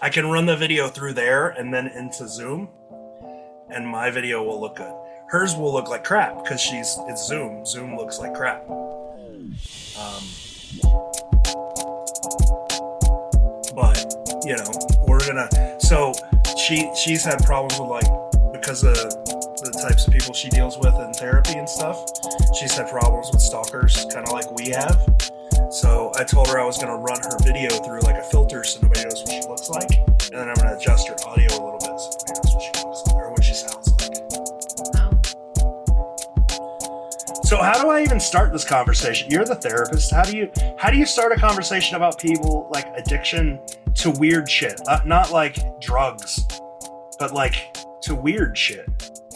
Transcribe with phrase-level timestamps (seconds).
[0.00, 2.68] I can run the video through there and then into Zoom,
[3.68, 4.94] and my video will look good.
[5.28, 7.66] Hers will look like crap because she's it's Zoom.
[7.66, 8.62] Zoom looks like crap.
[8.70, 10.22] Um,
[13.74, 14.14] but
[14.46, 14.70] you know,
[15.08, 15.48] we're gonna.
[15.80, 16.14] So
[16.56, 18.06] she she's had problems with like
[18.52, 22.04] because of the types of people she deals with in therapy and stuff.
[22.58, 24.96] She's had problems with stalkers, kind of like we have.
[25.72, 28.80] So I told her I was gonna run her video through like a filter so
[28.80, 31.98] nobody knows what she like, and then I'm gonna adjust her audio a little bit
[31.98, 34.16] so knows what she looks like or what she sounds like.
[34.96, 35.20] Oh.
[37.44, 39.30] So how do I even start this conversation?
[39.30, 40.10] You're the therapist.
[40.10, 43.58] How do you how do you start a conversation about people like addiction
[43.96, 44.80] to weird shit?
[44.86, 46.44] Not, not like drugs,
[47.18, 48.86] but like to weird shit,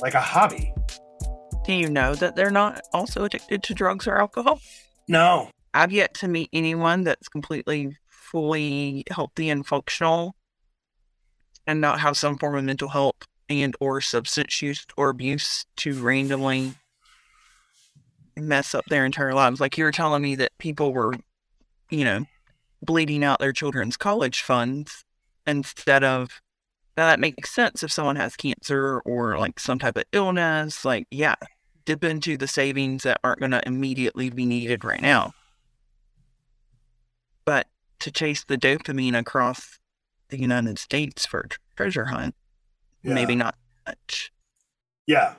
[0.00, 0.72] like a hobby.
[1.64, 4.60] Do you know that they're not also addicted to drugs or alcohol?
[5.08, 5.48] No.
[5.74, 7.96] I've yet to meet anyone that's completely,
[8.32, 10.34] fully healthy and functional
[11.66, 16.00] and not have some form of mental health and or substance use or abuse to
[16.02, 16.74] randomly
[18.36, 19.60] mess up their entire lives.
[19.60, 21.14] Like you were telling me that people were,
[21.90, 22.24] you know,
[22.80, 25.04] bleeding out their children's college funds
[25.46, 26.40] instead of
[26.96, 31.06] now that makes sense if someone has cancer or like some type of illness, like
[31.10, 31.36] yeah,
[31.84, 35.32] dip into the savings that aren't gonna immediately be needed right now.
[37.44, 37.66] But
[38.02, 39.78] to chase the dopamine across
[40.28, 42.34] the United States for a treasure hunt,
[43.02, 43.14] Yeah.
[43.14, 43.54] maybe not
[43.86, 44.32] much.
[45.06, 45.34] Yeah.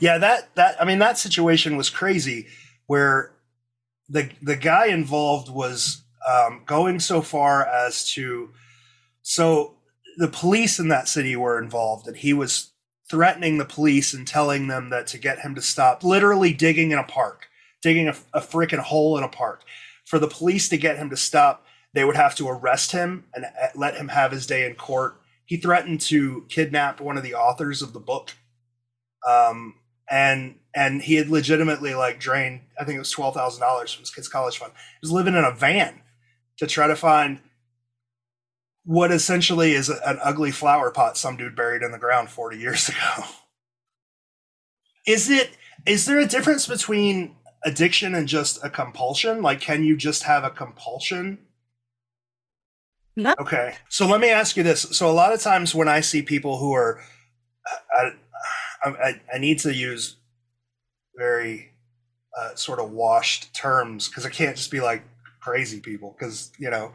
[0.00, 2.46] Yeah, that that I mean that situation was crazy
[2.86, 3.32] where
[4.08, 8.50] the the guy involved was um, going so far as to
[9.22, 9.76] so
[10.16, 12.72] the police in that city were involved and he was
[13.10, 16.98] threatening the police and telling them that to get him to stop literally digging in
[16.98, 17.48] a park
[17.82, 19.62] digging a, a freaking hole in a park
[20.04, 23.44] for the police to get him to stop they would have to arrest him and
[23.44, 27.34] uh, let him have his day in court he threatened to kidnap one of the
[27.34, 28.32] authors of the book
[29.28, 29.74] um,
[30.10, 34.02] and and he had legitimately like drained I think it was twelve thousand dollars from
[34.02, 34.72] his kid's college fund.
[34.74, 36.00] He was living in a van
[36.58, 37.40] to try to find
[38.84, 42.88] what essentially is an ugly flower pot some dude buried in the ground forty years
[42.88, 43.24] ago.
[45.06, 49.42] Is it is there a difference between addiction and just a compulsion?
[49.42, 51.38] Like, can you just have a compulsion?
[53.22, 53.34] No.
[53.40, 54.82] Okay, so let me ask you this.
[54.82, 57.00] So a lot of times when I see people who are,
[57.96, 58.12] I,
[58.84, 60.16] I, I need to use
[61.16, 61.72] very
[62.38, 65.02] uh, sort of washed terms because I can't just be like
[65.40, 66.92] crazy people because you know.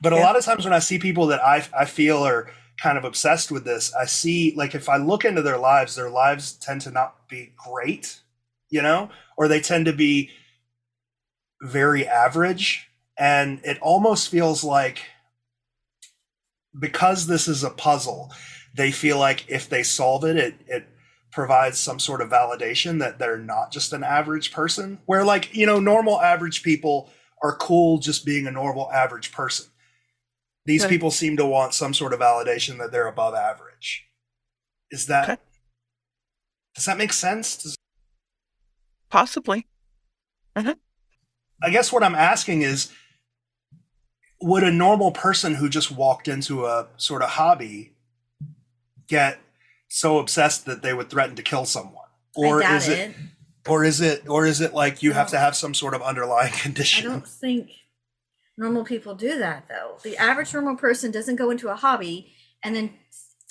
[0.00, 0.22] But a Yeah.
[0.24, 2.50] lot of times when I see people that I I feel are
[2.82, 6.10] kind of obsessed with this, I see like if I look into their lives, their
[6.10, 8.20] lives tend to not be great,
[8.70, 10.30] you know, or they tend to be
[11.62, 12.88] very average,
[13.18, 15.00] and it almost feels like
[16.78, 18.32] because this is a puzzle,
[18.74, 20.88] they feel like if they solve it, it it
[21.32, 24.98] provides some sort of validation that they're not just an average person.
[25.06, 27.10] Where like, you know, normal average people
[27.42, 29.66] are cool just being a normal average person.
[30.64, 30.94] These Okay.
[30.94, 34.06] people seem to want some sort of validation that they're above average.
[34.90, 35.42] Is that Okay.
[36.74, 37.56] Does that make sense?
[37.56, 37.76] Does,
[39.10, 39.66] Possibly.
[40.56, 40.72] Mm-hmm.
[41.62, 42.90] I guess what I'm asking is
[44.40, 47.92] would a normal person who just walked into a sort of hobby
[49.06, 49.38] get
[49.88, 52.04] so obsessed that they would threaten to kill someone?
[52.34, 53.16] Or is it, it.
[53.66, 56.52] or is it or is it like you have to have some sort of underlying
[56.62, 57.70] condition I don't think
[58.58, 59.96] normal people do that though.
[60.02, 62.32] The average normal person doesn't go into a hobby
[62.62, 62.90] and then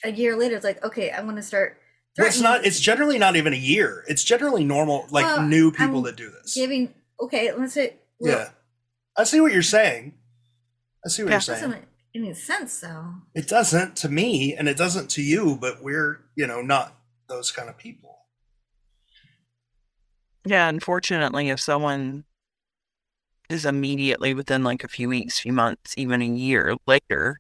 [0.04, 1.78] a year later it's like, okay, I want to start.
[2.18, 4.04] Well, it's not it's generally not even a year.
[4.08, 6.54] It's generally normal like Well, new people I'm that do this.
[6.54, 6.94] giving.
[7.20, 7.96] Okay, let's say.
[8.20, 8.50] well, yeah.
[9.18, 10.14] I see what you're saying.
[11.06, 11.34] I see what Yeah.
[11.36, 11.58] you're That saying.
[11.62, 13.14] doesn't make any sense though.
[13.36, 17.52] It doesn't to me and it doesn't to you, but we're, you know, not those
[17.52, 18.20] kind of people.
[20.46, 22.26] Yeah, unfortunately, if someone
[23.50, 27.40] is immediately within like a few weeks, few months, even a year later,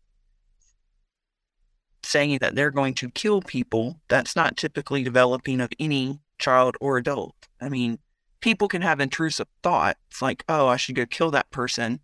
[2.03, 6.97] saying that they're going to kill people, that's not typically developing of any child or
[6.97, 7.35] adult.
[7.61, 7.99] I mean,
[8.41, 11.99] people can have intrusive thoughts like, oh, I should go kill that person.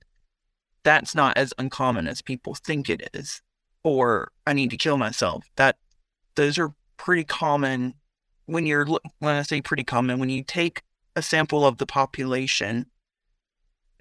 [0.84, 3.42] That's not as uncommon as people think it is.
[3.84, 5.46] Or I need to kill myself.
[5.56, 5.78] That
[6.36, 7.96] those are pretty common
[8.46, 10.84] when you're when I say pretty common, when you take
[11.16, 12.88] a sample of the population,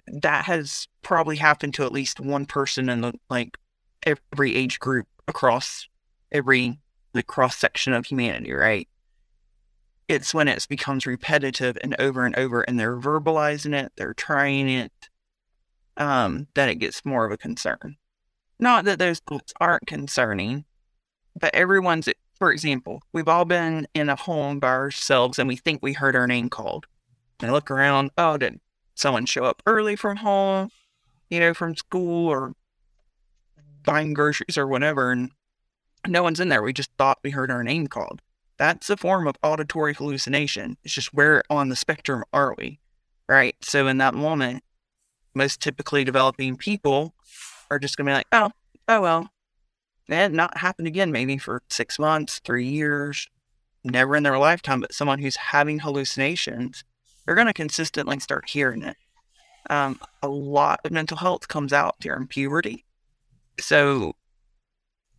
[0.07, 3.57] that has probably happened to at least one person in the like
[4.03, 5.87] every age group across
[6.31, 6.79] every
[7.13, 8.87] the cross section of humanity, right?
[10.07, 14.69] It's when it becomes repetitive and over and over, and they're verbalizing it, they're trying
[14.69, 14.91] it,
[16.01, 17.95] um, that it gets more of a concern.
[18.59, 20.65] Not that those books aren't concerning,
[21.39, 25.81] but everyone's, for example, we've all been in a home by ourselves and we think
[25.81, 26.87] we heard our name called.
[27.39, 28.59] And I look around, oh, did
[28.95, 30.69] someone show up early from home,
[31.29, 32.53] you know, from school or
[33.85, 35.11] buying groceries or whatever?
[35.11, 35.31] And
[36.07, 36.63] no one's in there.
[36.63, 38.21] We just thought we heard our name called.
[38.57, 40.77] That's a form of auditory hallucination.
[40.83, 42.79] It's just where on the spectrum are we?
[43.27, 43.55] Right.
[43.61, 44.63] So in that moment,
[45.33, 47.13] most typically developing people
[47.69, 48.51] are just going to be like, oh,
[48.87, 49.29] oh, well,
[50.09, 53.27] and not happen again, maybe for six months, three years,
[53.83, 54.81] never in their lifetime.
[54.81, 56.83] But someone who's having hallucinations,
[57.25, 58.97] they're going to consistently start hearing it.
[59.69, 62.83] Um, a lot of mental health comes out during puberty.
[63.59, 64.15] So,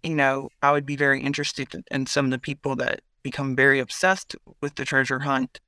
[0.03, 3.79] you know, I would be very interested in some of the people that become very
[3.79, 5.61] obsessed with the treasure hunt.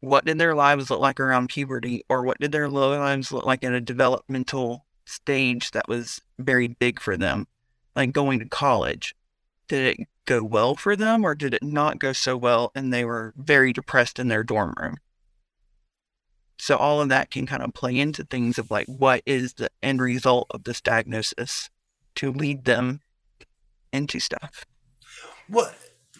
[0.00, 3.62] What did their lives look like around puberty, or what did their lives look like
[3.62, 7.46] at a developmental stage that was very big for them,
[7.94, 9.14] like going to college.
[9.68, 13.04] Did it go well for them or did it not go so well and they
[13.04, 14.98] were very depressed in their dorm room?
[16.58, 19.70] So all of that can kind of play into things of like what is the
[19.82, 21.70] end result of this diagnosis
[22.16, 23.00] to lead them
[23.92, 24.64] into stuff.
[25.48, 25.72] Well,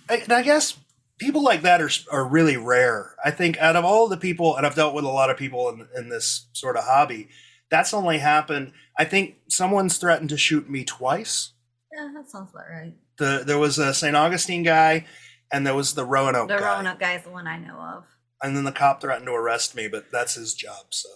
[0.08, 0.76] and I guess
[1.20, 3.14] people like that are are really rare.
[3.24, 5.68] I think out of all the people, and I've dealt with a lot of people
[5.68, 7.28] in, in this sort of hobby,
[7.70, 8.72] that's only happened.
[8.98, 11.52] I think someone's threatened to shoot me twice.
[11.94, 12.94] Yeah, that sounds about right.
[13.18, 14.16] The there was a St.
[14.16, 15.06] Augustine guy,
[15.52, 16.48] and there was the Roanoke.
[16.48, 16.56] Guy.
[16.56, 16.76] The guy.
[16.76, 18.04] Roanoke guy is the one I know of.
[18.42, 20.86] And then the cop threatened to arrest me, but that's his job.
[20.88, 21.08] So,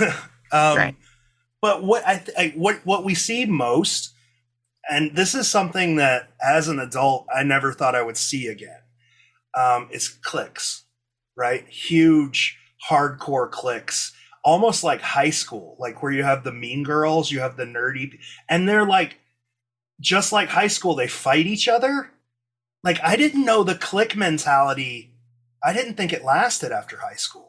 [0.52, 0.96] um, Right.
[1.60, 4.12] But what I, th- I what what we see most,
[4.90, 8.81] and this is something that as an adult I never thought I would see again,
[9.58, 10.84] um, is cliques,
[11.36, 11.66] right?
[11.68, 12.58] Huge
[12.90, 14.12] hardcore cliques
[14.44, 18.18] almost like high school, like where you have the mean girls, you have the nerdy,
[18.48, 19.18] and they're like,
[20.00, 22.10] just like high school, they fight each other.
[22.82, 25.14] Like I didn't know the clique mentality.
[25.64, 27.48] I didn't think it lasted after high school.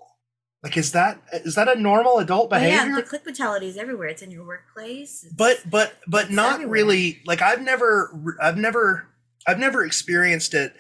[0.62, 2.96] Like is that is that a normal adult Oh, yeah, behavior?
[2.98, 4.08] the clique mentality is everywhere.
[4.10, 5.26] It's in your workplace.
[5.36, 6.74] But but but not everywhere.
[6.74, 7.22] really.
[7.26, 9.08] Like I've never I've never
[9.48, 10.74] I've never experienced it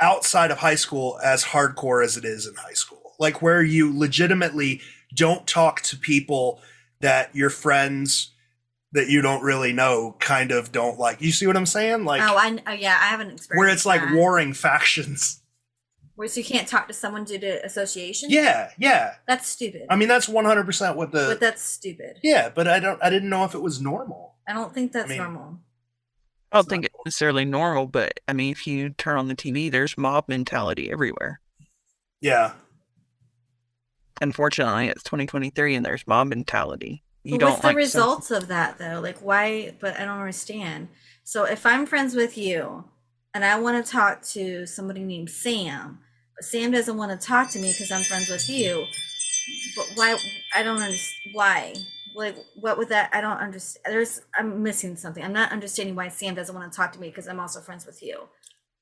[0.00, 3.14] outside of high school as hardcore as it is in high school.
[3.18, 4.80] Like where you legitimately
[5.14, 6.60] don't talk to people
[7.00, 8.32] that your friends
[8.92, 11.20] that you don't really know kind of don't like.
[11.20, 12.04] You see what I'm saying?
[12.04, 14.14] Like oh, I oh, yeah, I haven't experienced where it's like that.
[14.14, 15.40] warring factions.
[16.14, 18.30] Where so you can't talk to someone due to association.
[18.30, 19.14] Yeah, yeah.
[19.26, 19.86] that's stupid.
[19.90, 22.18] I mean that's 100% what the but that's stupid.
[22.22, 24.36] Yeah, but I don't I didn't know if it was normal.
[24.46, 25.58] I don't think that's mean- normal.
[26.54, 29.28] I don't It's think not it's necessarily normal, but I mean, if you turn on
[29.28, 31.40] the TV, there's mob mentality everywhere.
[32.20, 32.52] Yeah.
[34.20, 37.02] Unfortunately, it's 2023 and there's mob mentality.
[37.24, 39.00] You But don't what's the like some- results of that though?
[39.00, 39.74] Like why?
[39.80, 40.88] But I don't understand.
[41.24, 42.84] So if I'm friends with you,
[43.34, 45.98] and I want to talk to somebody named Sam,
[46.36, 48.84] but Sam doesn't want to talk to me because I'm friends with you.
[49.74, 50.16] But why?
[50.54, 51.74] I don't understand why.
[52.14, 53.10] Like what would that?
[53.12, 53.84] I don't understand.
[53.92, 55.22] There's I'm missing something.
[55.22, 57.86] I'm not understanding why Sam doesn't want to talk to me because I'm also friends
[57.86, 58.28] with you.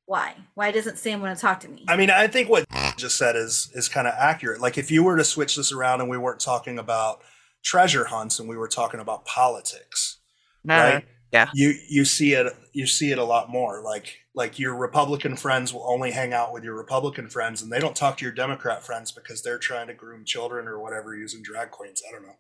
[0.07, 0.35] Why?
[0.55, 1.85] Why doesn't Sam want to talk to me?
[1.89, 4.61] I mean, I think what just said is is kind of accurate.
[4.61, 7.23] Like if you were to switch this around and we weren't talking about
[7.63, 10.19] treasure hunts and we were talking about politics,
[10.65, 11.05] No, right?
[11.33, 11.49] yeah.
[11.55, 13.83] You you see it you see it a lot more.
[13.83, 17.79] Like like your Republican friends will only hang out with your Republican friends and they
[17.79, 21.43] don't talk to your Democrat friends because they're trying to groom children or whatever using
[21.43, 22.03] drag queens.
[22.07, 22.37] I don't know.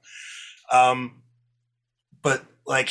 [0.70, 1.22] Um
[2.22, 2.90] but like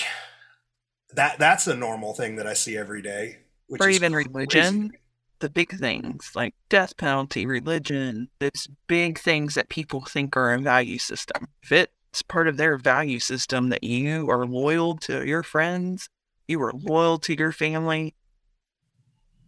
[1.13, 3.40] that that's a normal thing that I see every day.
[3.68, 4.30] Which or is even crazy.
[4.30, 4.92] religion,
[5.40, 10.60] the big things like death penalty, religion, those big things that people think are a
[10.60, 11.48] value system.
[11.63, 16.10] If it's part of their value system that you are loyal to your friends,
[16.48, 18.13] you are loyal to your family,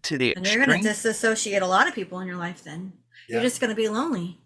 [0.03, 2.63] to the and you're gonna disassociate a lot of people in your life.
[2.63, 2.93] Then
[3.27, 3.35] Yeah.
[3.35, 4.39] you're just gonna be lonely.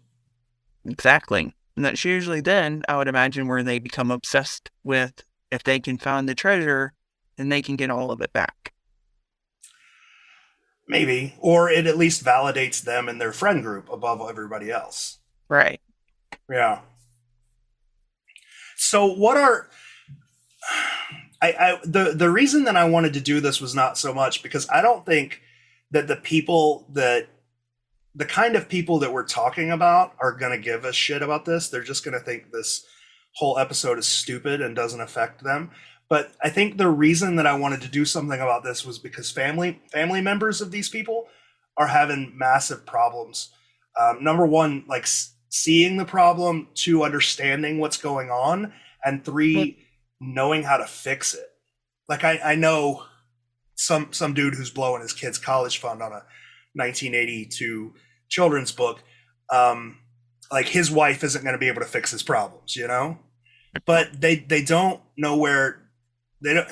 [0.84, 1.54] Exactly.
[1.78, 5.96] And that's usually then, I would imagine, where they become obsessed with if they can
[5.96, 6.92] find the treasure,
[7.36, 8.72] then they can get all of it back.
[10.88, 11.36] Maybe.
[11.38, 15.18] Or it at least validates them and their friend group above everybody else.
[15.48, 15.80] Right.
[16.50, 16.80] Yeah.
[18.76, 19.68] So what are
[21.40, 24.42] I, I the the reason that I wanted to do this was not so much
[24.42, 25.42] because I don't think
[25.92, 27.28] that the people that
[28.18, 31.44] the kind of people that we're talking about are going to give a shit about
[31.44, 31.68] this.
[31.68, 32.84] They're just going to think this
[33.36, 35.70] whole episode is stupid and doesn't affect them.
[36.08, 39.30] But I think the reason that I wanted to do something about this was because
[39.30, 41.28] family family members of these people
[41.76, 43.52] are having massive problems.
[44.00, 48.72] Um, number one, like s- seeing the problem, two, understanding what's going on,
[49.04, 49.86] and three,
[50.20, 51.46] knowing how to fix it.
[52.08, 53.04] Like I, I know
[53.76, 56.24] some some dude who's blowing his kid's college fund on a
[56.74, 57.94] 1982
[58.28, 59.02] children's book.
[59.50, 59.98] Um,
[60.50, 63.18] like his wife isn't going to be able to fix his problems, you know.
[63.84, 65.82] But they they don't know where
[66.40, 66.68] they don't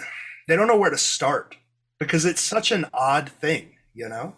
[0.48, 1.56] they don't know where to start
[1.98, 4.36] because it's such an odd thing, you know.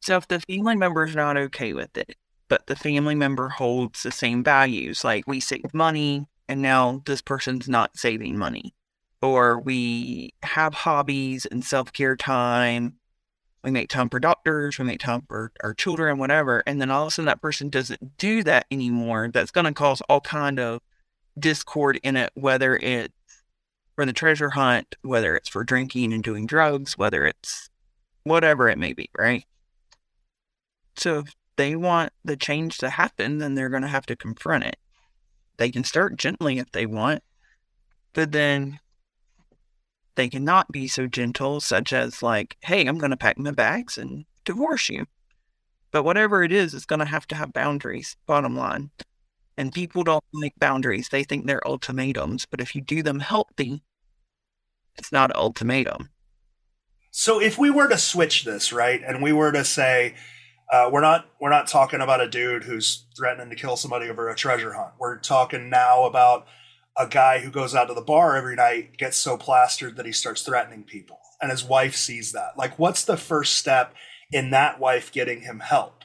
[0.00, 2.16] So if the family member is not okay with it,
[2.48, 7.22] but the family member holds the same values, like we save money and now this
[7.22, 8.74] person's not saving money,
[9.20, 12.96] or we have hobbies and self care time,
[13.62, 17.02] we make time for doctors, we make time for our children, whatever, and then all
[17.02, 20.58] of a sudden that person doesn't do that anymore, that's going to cause all kind
[20.58, 20.80] of
[21.38, 23.14] discord in it, whether it's
[23.94, 27.68] for the treasure hunt, whether it's for drinking and doing drugs, whether it's
[28.24, 29.44] whatever it may be, right?
[30.96, 34.64] So if they want the change to happen, then they're going to have to confront
[34.64, 34.76] it.
[35.58, 37.22] They can start gently if they want,
[38.14, 38.80] but then
[40.14, 43.96] they cannot be so gentle, such as, like, hey, I'm going to pack my bags
[43.96, 45.06] and divorce you.
[45.90, 48.90] But whatever it is, it's going to have to have boundaries, bottom line.
[49.56, 51.08] And people don't like boundaries.
[51.10, 52.46] They think they're ultimatums.
[52.46, 53.82] But if you do them healthy,
[54.96, 56.08] it's not an ultimatum.
[57.10, 60.14] So if we were to switch this, right, and we were to say,
[60.72, 64.30] uh, we're not we're not talking about a dude who's threatening to kill somebody over
[64.30, 64.92] a treasure hunt.
[64.98, 66.46] We're talking now about
[66.96, 70.12] a guy who goes out to the bar every night, gets so plastered that he
[70.12, 72.56] starts threatening people, and his wife sees that.
[72.56, 73.94] Like, what's the first step
[74.30, 76.04] in that wife getting him help?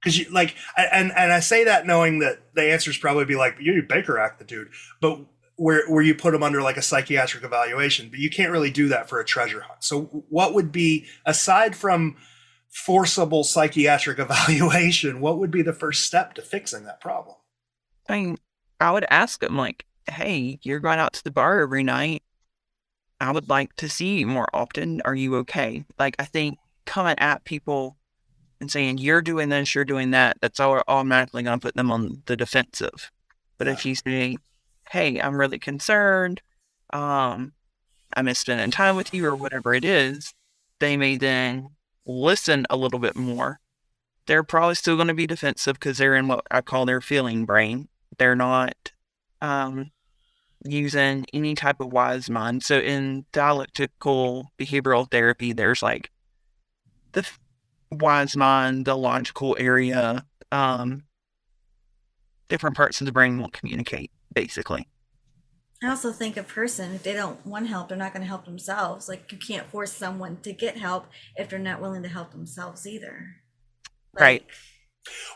[0.00, 3.36] Because you like, and and I say that knowing that the answer is probably be
[3.36, 5.20] like, you Baker Act the dude, but
[5.56, 8.88] where where you put him under like a psychiatric evaluation, but you can't really do
[8.88, 9.82] that for a treasure hunt.
[9.82, 12.16] So, what would be aside from
[12.68, 17.36] forcible psychiatric evaluation, what would be the first step to fixing that problem?
[18.08, 18.38] I mean,
[18.80, 22.22] I would ask him, like, hey, you're going out to the bar every night.
[23.20, 25.02] I would like to see you more often.
[25.04, 25.84] Are you okay?
[25.98, 27.96] Like, I think coming at people
[28.60, 31.90] and saying, you're doing this, you're doing that, that's all automatically going to put them
[31.90, 33.10] on the defensive.
[33.56, 33.72] But yeah.
[33.74, 34.36] if you say,
[34.90, 36.42] hey, I'm really concerned,
[36.92, 37.52] um,
[38.14, 40.34] I miss spending time with you, or whatever it is,
[40.80, 41.68] they may then
[42.06, 43.60] listen a little bit more,
[44.26, 47.44] they're probably still going to be defensive because they're in what I call their feeling
[47.44, 47.88] brain.
[48.18, 48.92] They're not
[49.40, 49.90] um,
[50.64, 52.62] using any type of wise mind.
[52.62, 56.10] So in dialectical behavioral therapy, there's like
[57.12, 57.26] the
[57.90, 61.04] wise mind, the logical area, um,
[62.48, 64.88] different parts of the brain won't communicate, basically.
[65.82, 68.44] I also think a person, if they don't want help, they're not going to help
[68.44, 69.08] themselves.
[69.08, 72.84] Like you can't force someone to get help if they're not willing to help themselves
[72.84, 73.36] either.
[74.12, 74.46] Like, right.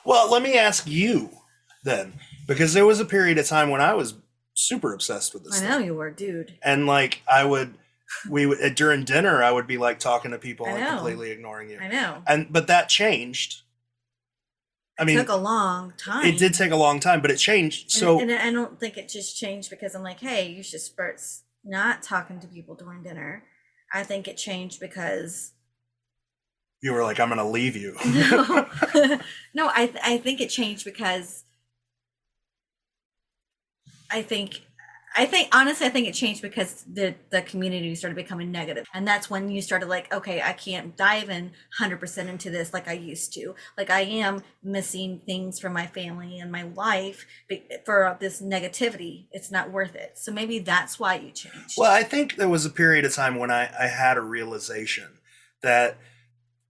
[0.05, 1.31] Well, let me ask you
[1.85, 2.15] then,
[2.49, 4.15] because there was a period of time when I was
[4.55, 5.61] super obsessed with this.
[5.61, 5.87] I know thing.
[5.87, 6.59] you were, dude.
[6.63, 7.75] And like I would,
[8.29, 11.79] we would during dinner, I would be like talking to people and completely ignoring you.
[11.81, 12.23] I know.
[12.27, 13.63] And but that changed
[14.99, 16.25] I mean, it took a long time.
[16.27, 17.91] It did take a long time, but it changed.
[17.91, 20.81] So, and, and I don't think it just changed because I'm like, hey, you should
[20.81, 21.21] start
[21.65, 23.45] not talking to people during dinner.
[23.93, 25.53] I think it changed because
[26.83, 27.97] you were like, I'm going to leave you.
[28.07, 28.69] no,
[29.55, 31.45] no, I th- I think it changed because
[34.13, 34.63] I think
[35.15, 39.07] I think honestly, I think it changed because the the community started becoming negative, and
[39.07, 42.89] that's when you started like, okay, I can't dive in hundred percent into this like
[42.89, 43.55] I used to.
[43.77, 47.27] Like I am missing things from my family and my life
[47.85, 49.27] for this negativity.
[49.33, 50.17] It's not worth it.
[50.17, 51.75] So maybe that's why you changed.
[51.77, 55.19] Well, I think there was a period of time when I I had a realization
[55.63, 55.99] that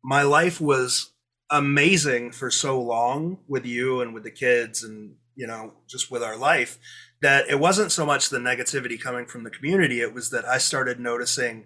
[0.02, 1.12] my life was
[1.50, 6.22] amazing for so long with you and with the kids and you know just with
[6.22, 6.78] our life
[7.22, 10.58] that it wasn't so much the negativity coming from the community it was that i
[10.58, 11.64] started noticing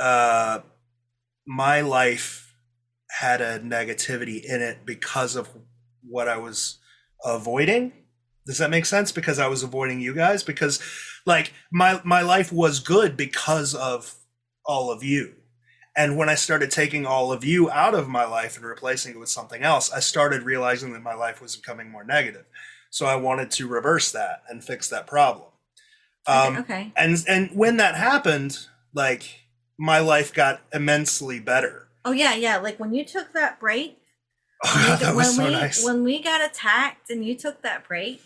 [0.00, 0.60] uh,
[1.46, 2.54] my life
[3.18, 5.48] had a negativity in it because of
[6.02, 6.78] what i was
[7.24, 7.92] avoiding.
[8.46, 9.12] Does that make sense?
[9.12, 10.42] Because i was avoiding you guys?
[10.42, 10.80] Because
[11.24, 14.14] like my my life was good because of
[14.64, 15.34] all of you
[15.96, 19.18] and when i started taking all of you out of my life and replacing it
[19.18, 22.44] with something else i started realizing that my life was becoming more negative
[22.96, 25.48] so I wanted to reverse that and fix that problem.
[26.26, 26.92] Um, okay.
[26.96, 28.58] And and when that happened,
[28.94, 29.42] like
[29.78, 31.88] my life got immensely better.
[32.06, 32.56] Oh yeah, yeah.
[32.56, 33.98] Like when you took that break.
[34.64, 35.84] Oh God, that was so we, nice.
[35.84, 38.22] When we got attacked and you took that break,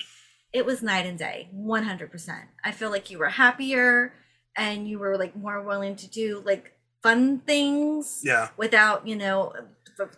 [0.52, 2.44] it was night and day, one hundred percent.
[2.62, 4.14] I feel like you were happier
[4.56, 8.20] and you were like more willing to do like fun things.
[8.24, 8.48] Yeah.
[8.56, 9.52] Without you know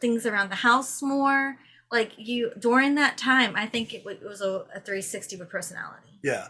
[0.01, 1.57] things around the house more
[1.91, 5.49] like you during that time i think it, w- it was a, a 360 with
[5.51, 6.47] personality yeah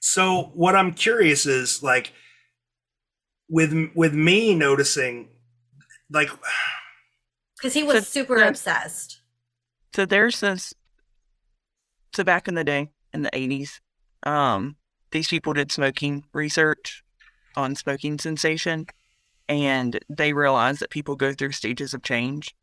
[0.00, 2.12] So what I'm curious is like
[3.48, 5.28] with with me noticing
[6.10, 6.28] like
[7.56, 9.20] Because he was So super that- obsessed.
[9.96, 10.74] So there's this.
[12.14, 13.80] So back in the day, in the 80s,
[14.24, 14.76] um,
[15.10, 17.02] these people did smoking research
[17.56, 18.86] on smoking cessation,
[19.48, 22.54] and they realize that people go through stages of change,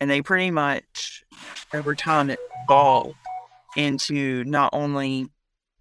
[0.00, 1.24] and they pretty much,
[1.72, 3.16] over time, it evolved
[3.76, 5.28] into not only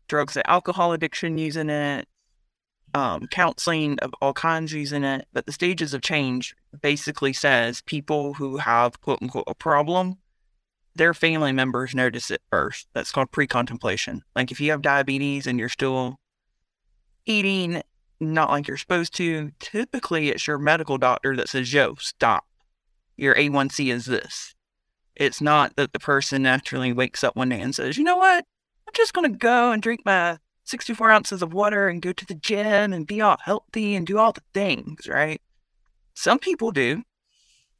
[0.08, 2.08] drugs and alcohol addiction using it,
[2.94, 8.34] um, counseling of all kinds using it, but the stages of change basically says people
[8.34, 10.18] who have quote unquote a problem
[10.96, 12.88] their family members notice it first.
[12.94, 14.24] That's called pre contemplation.
[14.36, 16.18] Like if you have diabetes and you're still
[17.26, 17.82] eating
[18.22, 22.46] not like you're supposed to, typically it's your medical doctor that says, yo, stop.
[23.18, 24.56] Your A1C is this.
[25.16, 28.46] It's not that the person naturally wakes up one day and says, you know what?
[28.88, 32.26] I'm just going to go and drink my 64 ounces of water and go to
[32.26, 35.42] the gym and be all healthy and do all the things, right?
[36.14, 37.04] Some people do.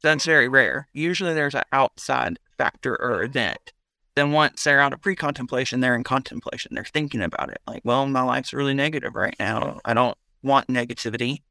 [0.02, 0.88] That's very rare.
[0.92, 3.72] Usually there's an outside factor or event.
[4.14, 6.74] Then once they're out of pre contemplation, they're in contemplation.
[6.74, 7.60] They're thinking about it.
[7.66, 9.80] Like, well, my life's really negative right now.
[9.84, 11.42] I don't want negativity.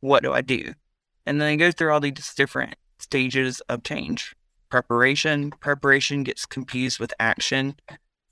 [0.00, 0.74] What do I do?
[1.26, 4.34] And then they go through all these different stages of change.
[4.70, 5.50] Preparation.
[5.50, 7.76] Preparation gets confused with action.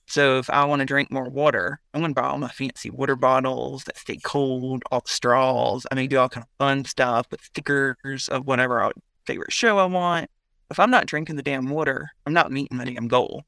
[0.07, 2.91] So if I want to drink more water, I'm going to buy all my fancy
[2.91, 5.87] water bottles that stay cold, all the straws.
[5.91, 8.91] I may do all kind of fun stuff with stickers of whatever I
[9.27, 10.29] favorite show I want.
[10.71, 13.45] If I'm not drinking the damn water, I'm not meeting my damn goal.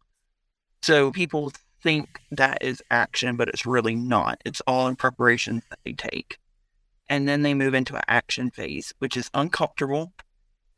[0.82, 4.40] So people think that is action, but it's really not.
[4.44, 6.38] It's all in preparation that they take.
[7.08, 10.12] And then they move into an action phase, which is uncomfortable.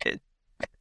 [0.04, 0.20] It,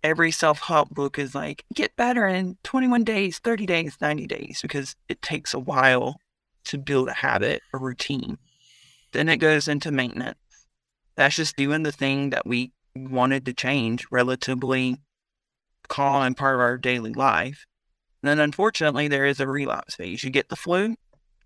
[0.03, 4.59] every self help book is like, get better in 21 days, 30 days, 90 days,
[4.61, 6.19] because it takes a while
[6.65, 8.37] to build a habit, a routine.
[9.11, 10.37] Then it goes into maintenance.
[11.15, 14.97] That's just doing the thing that we wanted to change relatively
[15.87, 17.65] common part of our daily life.
[18.21, 20.23] And then unfortunately there is a relapse phase.
[20.23, 20.95] You get the flu,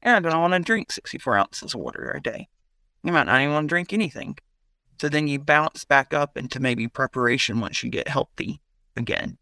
[0.02, 2.48] and I don't want to drink 64 ounces of water a day.
[3.04, 4.38] You might not even want to drink anything.
[5.00, 8.60] So then you bounce back up into maybe preparation once you get healthy
[8.98, 9.38] again.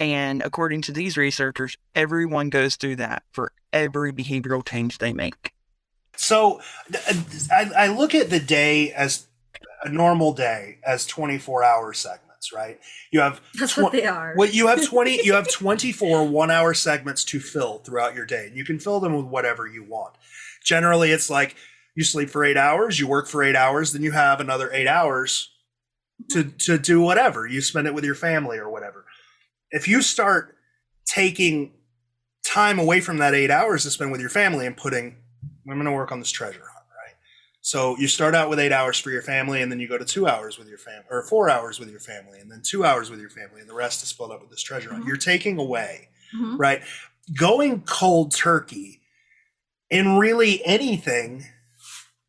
[0.00, 5.52] And according to these researchers, everyone goes through that for every behavioral change they make.
[6.16, 6.60] So
[6.94, 7.14] uh,
[7.52, 9.26] I, I look at the day as
[9.84, 12.80] a normal day as 24 hour segments, right?
[13.12, 14.34] You have That's tw- what they are.
[14.36, 18.46] well, you have 20 you have 24 one hour segments to fill throughout your day.
[18.48, 20.14] And you can fill them with whatever you want.
[20.64, 21.54] Generally it's like
[21.98, 24.86] you sleep for 8 hours, you work for 8 hours, then you have another 8
[24.86, 25.50] hours
[26.30, 27.44] to to do whatever.
[27.46, 29.04] You spend it with your family or whatever.
[29.72, 30.56] If you start
[31.06, 31.72] taking
[32.46, 35.16] time away from that 8 hours to spend with your family and putting
[35.68, 37.14] I'm going to work on this treasure hunt, right?
[37.60, 40.04] So you start out with eight hours for your family, and then you go to
[40.04, 43.10] two hours with your family, or four hours with your family, and then two hours
[43.10, 45.04] with your family, and the rest is filled up with this treasure hunt.
[45.04, 45.08] Mhm.
[45.08, 46.58] You're taking away, Mhm.
[46.58, 46.80] right?
[47.36, 49.02] Going cold turkey
[49.90, 51.44] in really anything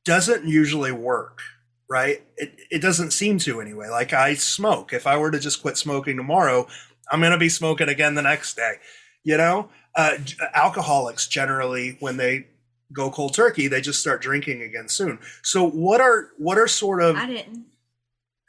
[0.10, 1.39] doesn't usually work,
[1.88, 2.24] right?
[2.36, 3.89] It, it doesn't seem to anyway.
[3.89, 4.91] Like I smoke.
[4.91, 6.65] If I were to just quit smoking tomorrow,
[7.12, 8.78] I'm going to be smoking again the next day.
[9.24, 12.48] You know, uh, j- alcoholics generally, when they
[12.91, 15.19] go cold turkey, they just start drinking again soon.
[15.43, 17.65] So what are what are sort of I didn't.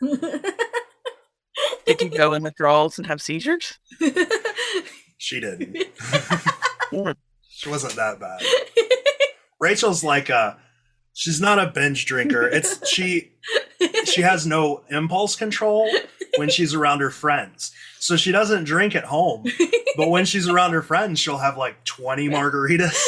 [1.85, 3.79] Did you go in withdrawals and have seizures?
[5.18, 5.77] she didn't.
[7.53, 8.40] She wasn't that bad.
[9.61, 10.59] Rachel's like a
[11.20, 12.48] she's not a binge drinker.
[12.48, 13.33] It's she
[14.04, 15.90] she has no impulse control
[16.37, 17.72] when she's around her friends.
[17.98, 19.44] So she doesn't drink at home.
[19.96, 22.98] But when she's around her friends, she'll have like 20 margaritas.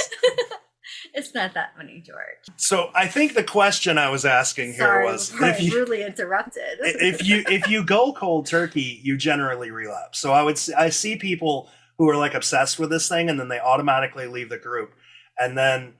[1.14, 2.18] it's not that many, George.
[2.56, 6.80] So I think the question I was asking here Sorry, was if you rudely interrupted.
[6.80, 10.18] if you if you go cold turkey, you generally relapse.
[10.18, 13.48] So I would I see people who are like obsessed with this thing, and then
[13.48, 14.92] they automatically leave the group,
[15.40, 15.94] and then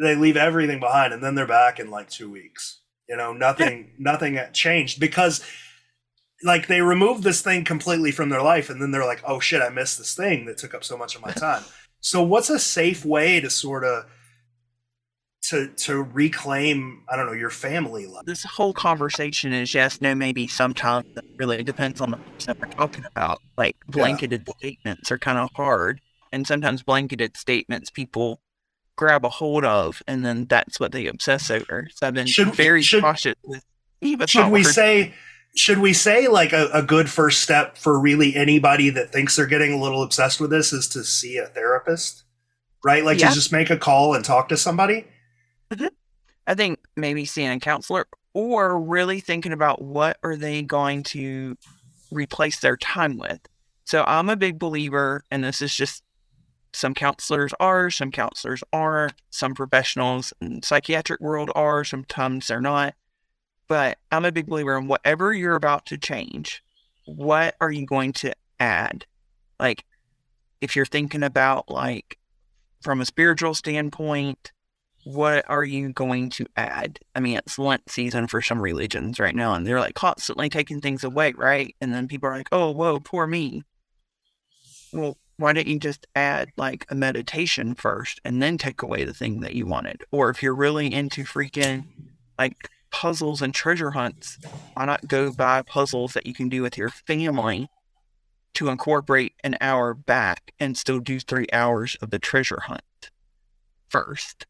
[0.00, 2.80] they leave everything behind, and then they're back in like two weeks.
[3.08, 5.44] You know, nothing nothing changed because
[6.44, 9.62] like they removed this thing completely from their life, and then they're like, oh shit,
[9.62, 11.62] I missed this thing that took up so much of my time.
[12.00, 14.06] so what's a safe way to sort of
[15.42, 18.24] to to reclaim I don't know your family life?
[18.24, 22.68] This whole conversation is yes, no, maybe sometimes it really depends on the person we're
[22.68, 23.40] talking about.
[23.58, 26.00] Like blanketed statements are kind of hard.
[26.34, 28.40] And sometimes blanketed statements people
[28.96, 31.88] grab a hold of and then that's what they obsess over.
[31.94, 33.64] So I've been Should- very should- cautious with
[34.26, 35.14] should we say
[35.54, 39.46] should we say like a, a good first step for really anybody that thinks they're
[39.46, 42.24] getting a little obsessed with this is to see a therapist
[42.84, 43.28] right like Yeah.
[43.28, 45.06] to just make a call and talk to somebody
[45.70, 45.86] mm-hmm.
[46.46, 51.56] I think maybe seeing a counselor or really thinking about what are they going to
[52.10, 53.40] replace their time with.
[53.84, 56.02] So I'm a big believer, and this is just
[56.72, 62.94] some counselors are, some counselors aren't, some professionals in psychiatric world are, sometimes they're not.
[63.68, 66.62] But I'm a big believer in whatever you're about to change,
[67.06, 69.06] what are you going to add?
[69.58, 69.84] Like
[70.60, 72.18] if you're thinking about like
[72.82, 74.52] from a spiritual standpoint,
[75.04, 77.00] what are you going to add?
[77.14, 80.80] I mean, it's Lent season for some religions right now, and they're like constantly taking
[80.80, 81.74] things away, right?
[81.80, 83.64] And then people are like, oh, whoa, poor me.
[84.92, 89.14] Well, why don't you just add like a meditation first and then take away the
[89.14, 90.02] thing that you wanted?
[90.10, 91.84] Or if you're really into freaking
[92.38, 94.38] like puzzles and treasure hunts,
[94.74, 97.68] why not go buy puzzles that you can do with your family
[98.54, 103.10] to incorporate an hour back and still do three hours of the treasure hunt
[103.88, 104.46] first?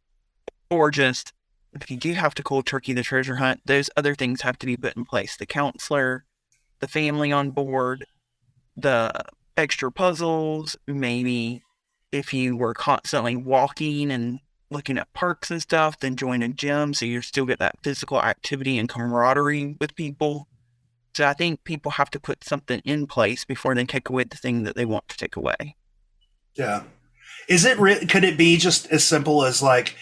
[0.71, 1.33] Or just
[1.73, 4.67] if you do have to cold turkey the treasure hunt, those other things have to
[4.67, 5.37] be put in place.
[5.37, 6.25] The counselor,
[6.81, 8.05] the family on board,
[8.77, 9.13] the
[9.57, 11.63] extra puzzles, maybe
[12.11, 16.95] if you were constantly walking and looking at parks and stuff, then join a gym
[16.95, 20.49] so you still get that physical activity and camaraderie with people.
[21.15, 24.37] So I think people have to put something in place before they take away the
[24.37, 25.77] thing that they want to take away.
[26.55, 26.85] Yeah.
[27.49, 29.95] Is it re- could it be just as simple as like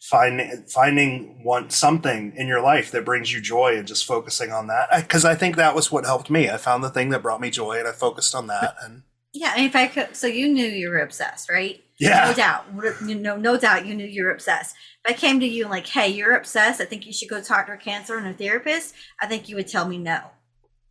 [0.00, 4.66] finding finding one something in your life that brings you joy and just focusing on
[4.68, 4.88] that?
[4.94, 6.50] Because I, I think that was what helped me.
[6.50, 8.76] I found the thing that brought me joy and I focused on that.
[8.82, 11.82] And Yeah, and if I could, so you knew you were obsessed, right?
[11.98, 12.66] yeah, No doubt.
[13.06, 14.76] You know, no doubt you knew you were obsessed.
[15.04, 16.80] If I came to you and like, hey, you're obsessed.
[16.80, 18.94] I think you should go talk to a counselor and a therapist.
[19.20, 20.20] I think you would tell me no.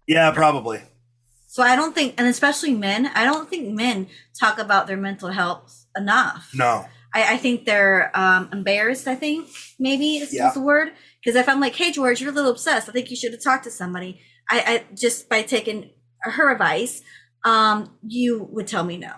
[0.08, 0.82] yeah, probably.
[1.48, 5.30] So I don't think, and especially men, I don't think men talk about their mental
[5.30, 6.50] health enough.
[6.54, 6.86] No.
[7.16, 9.08] I, I think they're um, embarrassed.
[9.08, 9.48] I think
[9.80, 10.50] maybe is, Yeah.
[10.50, 10.90] is the word.
[11.24, 12.88] Because if I'm like, hey George, you're a little obsessed.
[12.88, 14.20] I think you should have talked to somebody.
[14.50, 14.60] I,
[14.92, 15.90] I just by taking
[16.22, 17.02] her advice,
[17.46, 19.14] um, you would tell me no.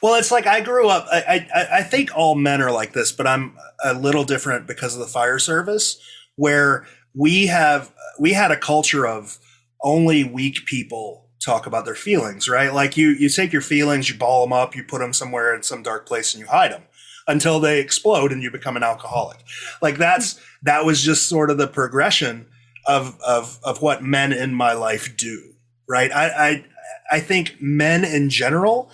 [0.00, 1.06] Well, it's like I grew up.
[1.10, 4.94] I, I I think all men are like this, but I'm a little different because
[4.94, 5.98] of the fire service,
[6.36, 9.38] where we have we had a culture of
[9.82, 12.72] only weak people talk about their feelings, right?
[12.72, 15.64] Like you you take your feelings, you ball them up, you put them somewhere in
[15.64, 16.84] some dark place, and you hide them
[17.28, 19.38] until they explode and you become an alcoholic.
[19.82, 22.46] Like that's that was just sort of the progression
[22.86, 25.54] of of of what men in my life do,
[25.88, 26.12] right?
[26.12, 26.64] I I
[27.10, 28.90] I think men in general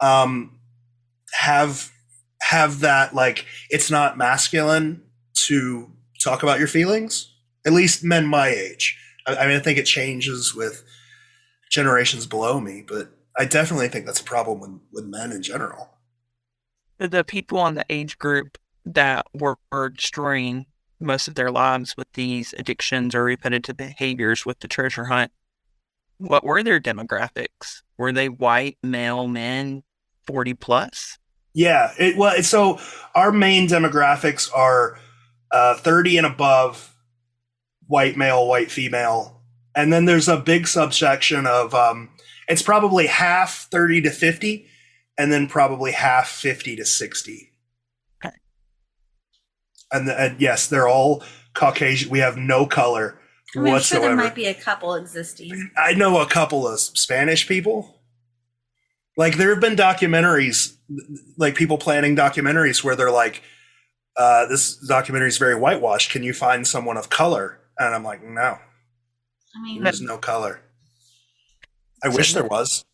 [0.00, 0.58] um
[1.32, 1.90] have
[2.42, 5.02] have that like it's not masculine
[5.34, 5.90] to
[6.22, 7.32] talk about your feelings
[7.64, 10.84] at least men my age I, I mean i think it changes with
[11.70, 15.88] generations below me but i definitely think that's a problem with, with men in general
[17.08, 20.66] The- people on the age group that were, were destroying
[21.00, 25.32] most of their lives with these addictions or repetitive behaviors with the treasure hunt,
[26.18, 27.82] what were their demographics?
[27.98, 29.82] Were they white male men,
[30.26, 31.18] 40 plus?
[31.54, 32.78] yeah it well so
[33.14, 34.98] our main demographics are
[35.50, 36.94] uh 30 and above
[37.86, 39.42] white male white female
[39.74, 42.08] and then there's a big subsection of um
[42.48, 44.66] it's probably half 30 to 50
[45.18, 47.50] and then probably half 50 to 60
[48.24, 48.36] Okay.
[49.92, 51.22] and, the, and yes they're all
[51.54, 53.18] caucasian we have no color
[53.54, 55.70] I mean, I'm sure there might be a couple existing.
[55.76, 58.00] I know a couple of Spanish people.
[59.16, 60.74] Like there have been documentaries,
[61.36, 63.42] like people planning documentaries where they're like,
[64.16, 66.10] uh, "This documentary is very whitewashed.
[66.10, 68.58] Can you find someone of color?" And I'm like, "No,
[69.54, 70.62] I mean, there's no color."
[72.02, 72.86] I So wish there was.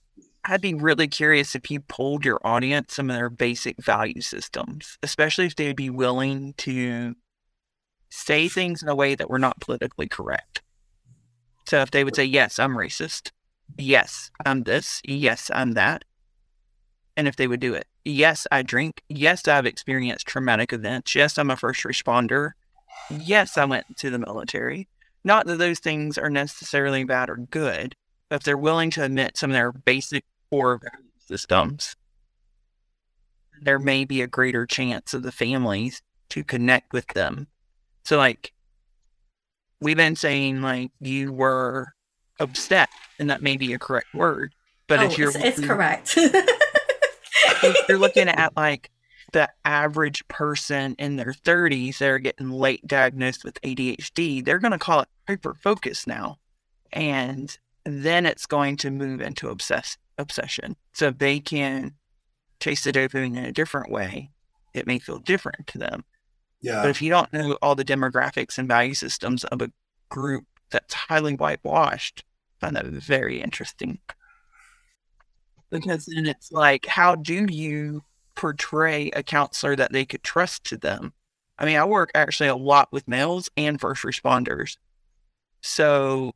[0.50, 4.96] I'd be really curious if you polled your audience some of their basic value systems,
[5.02, 7.16] especially if they'd be willing to
[8.08, 10.62] say things in a way that were not politically correct.
[11.68, 13.30] So if they would say, Yes, I'm racist.
[13.76, 15.02] Yes, I'm this.
[15.04, 16.04] Yes, I'm that.
[17.14, 19.02] And if they would do it, Yes, I drink.
[19.10, 21.14] Yes, I've experienced traumatic events.
[21.14, 22.52] Yes, I'm a first responder.
[23.10, 24.88] Yes, I went to the military.
[25.24, 27.94] Not that those things are necessarily bad or good,
[28.30, 30.78] but if they're willing to admit some of their basic value
[31.26, 31.96] systems,
[33.60, 37.48] there may be a greater chance of the families to connect with them.
[38.04, 38.52] So, like,
[39.80, 41.88] we've been saying, like, you were
[42.40, 44.52] upset, and that may be a correct word.
[44.86, 46.14] But oh, if you're it's, it's correct.
[46.16, 48.90] if you're looking at like
[49.32, 54.72] the average person in their 30s that are getting late diagnosed with ADHD, they're going
[54.72, 56.38] to call it hyper focus now.
[56.92, 60.76] And then it's going to move into obsess- obsession.
[60.92, 61.94] So they can
[62.60, 64.30] chase the dopamine in a different way,
[64.74, 66.04] it may feel different to them.
[66.60, 66.82] Yeah.
[66.82, 69.70] But if you don't know all the demographics and value systems of a
[70.08, 72.24] group that's highly whitewashed,
[72.60, 74.00] I find that very interesting.
[75.70, 78.02] Because then it's like, how do you
[78.34, 81.12] portray a counselor that they could trust to them?
[81.58, 84.76] I mean, I work actually a lot with males and first responders.
[85.60, 86.32] So,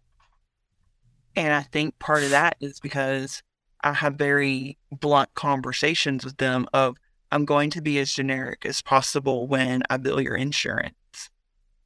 [1.35, 3.43] and I think part of that is because
[3.85, 6.97] I have very blunt conversations with them of,
[7.31, 11.31] I'm going to be as generic as possible when I bill your insurance.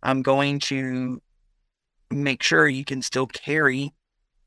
[0.03, 1.23] I'm going to
[2.11, 3.93] make sure you can still carry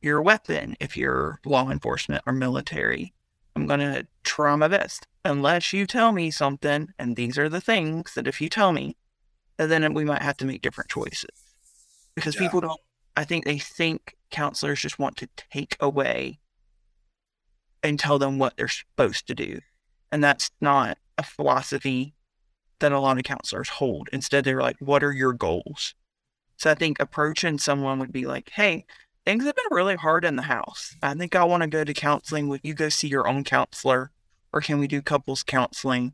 [0.01, 3.13] your weapon if you're law enforcement or military.
[3.55, 5.07] I'm going to try my best.
[5.25, 8.95] Unless you tell me something, and these are the things that if you tell me,
[9.57, 11.29] then we might have to make different choices.
[12.15, 12.41] Because Yeah.
[12.41, 12.79] people don't,
[13.17, 16.39] I think they think counselors just want to take away
[17.83, 19.59] and tell them what they're supposed to do.
[20.11, 22.13] And that's not a philosophy
[22.79, 24.09] that a lot of counselors hold.
[24.13, 25.93] Instead, they're like, what are your goals?
[26.57, 28.85] So I think approaching someone would be like, hey,
[29.25, 30.95] things have been really hard in the house.
[31.01, 32.47] I think I want to go to counseling.
[32.49, 34.11] Would you go see your own counselor?
[34.51, 36.13] Or can we do couples counseling?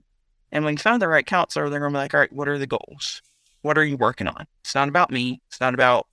[0.52, 2.48] And when you find the right counselor, they're going to be like, all right, what
[2.48, 3.22] are the goals?
[3.62, 4.46] What are you working on?
[4.64, 5.42] It's not about me.
[5.48, 6.08] It's not about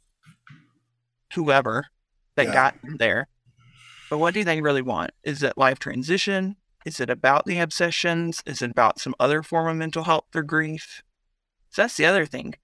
[1.35, 1.87] whoever
[2.37, 2.53] that Yeah.
[2.53, 3.29] got them there.
[4.12, 5.12] But what do they really want?
[5.25, 6.57] Is it life transition?
[6.85, 8.42] Is it about the obsessions?
[8.44, 11.03] Is it about some other form of mental health or grief?
[11.70, 12.57] So that's the other thing.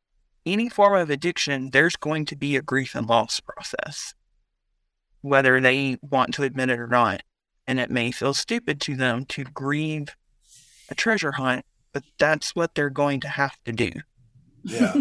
[0.44, 4.12] Any form of addiction, there's going to be a grief and loss process,
[5.22, 7.22] whether they want to admit it or not.
[7.66, 10.14] And it may feel stupid to them to grieve
[10.90, 13.92] a treasure hunt, but that's what they're going to have to do.
[14.64, 15.00] Yeah.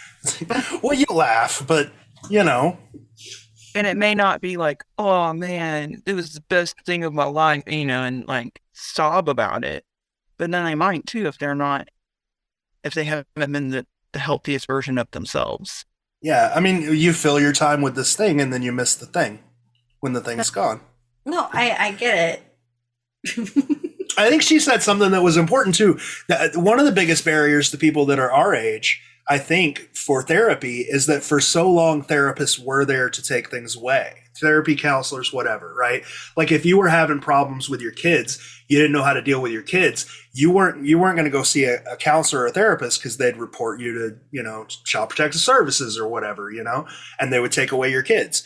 [0.82, 1.92] well, you laugh, but
[2.30, 2.78] you know,
[3.78, 7.26] And it may not be like, oh man, it was the best thing of my
[7.26, 9.84] life, you know, and like sob about it.
[10.36, 11.88] But then they might too if they're not,
[12.82, 15.84] if they haven't been the, the healthiest version of themselves.
[16.20, 16.50] yeah.
[16.54, 19.38] I mean, you fill your time with this thing, and then you miss the thing
[20.00, 20.80] when the thing's gone.
[21.24, 22.42] No, I I get it.
[24.16, 26.00] I think she said something that was important too.
[26.28, 30.22] That one of the biggest barriers to people that are our age, I think, for
[30.22, 34.14] therapy is that for so long therapists were there to take things away.
[34.40, 36.02] Therapy counselors, whatever, right?
[36.36, 38.38] Like if you were having problems with your kids,
[38.68, 40.06] you didn't know how to deal with your kids.
[40.32, 43.16] You weren't you weren't going to go see a, a counselor or a therapist because
[43.16, 46.86] they'd report you to you know child protective services or whatever, you know,
[47.18, 48.44] and they would take away your kids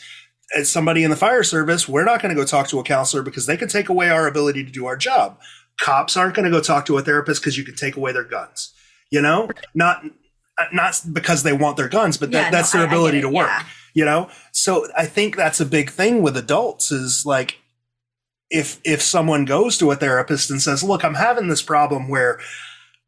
[0.55, 3.23] as somebody in the fire service, we're not going to go talk to a counselor
[3.23, 5.39] because they can take away our ability to do our job.
[5.79, 8.23] Cops aren't going to go talk to a therapist because you can take away their
[8.23, 8.73] guns.
[9.09, 10.03] You know, not
[10.63, 12.87] Uh, not because they want their guns, but that, Yeah, no, that's their I- I
[12.87, 13.47] ability it, to work.
[13.49, 13.63] yeah.
[13.95, 17.59] You know, so I think that's a big thing with adults is like
[18.49, 22.39] if if someone goes to a therapist and says, "Look, I'm having this problem where."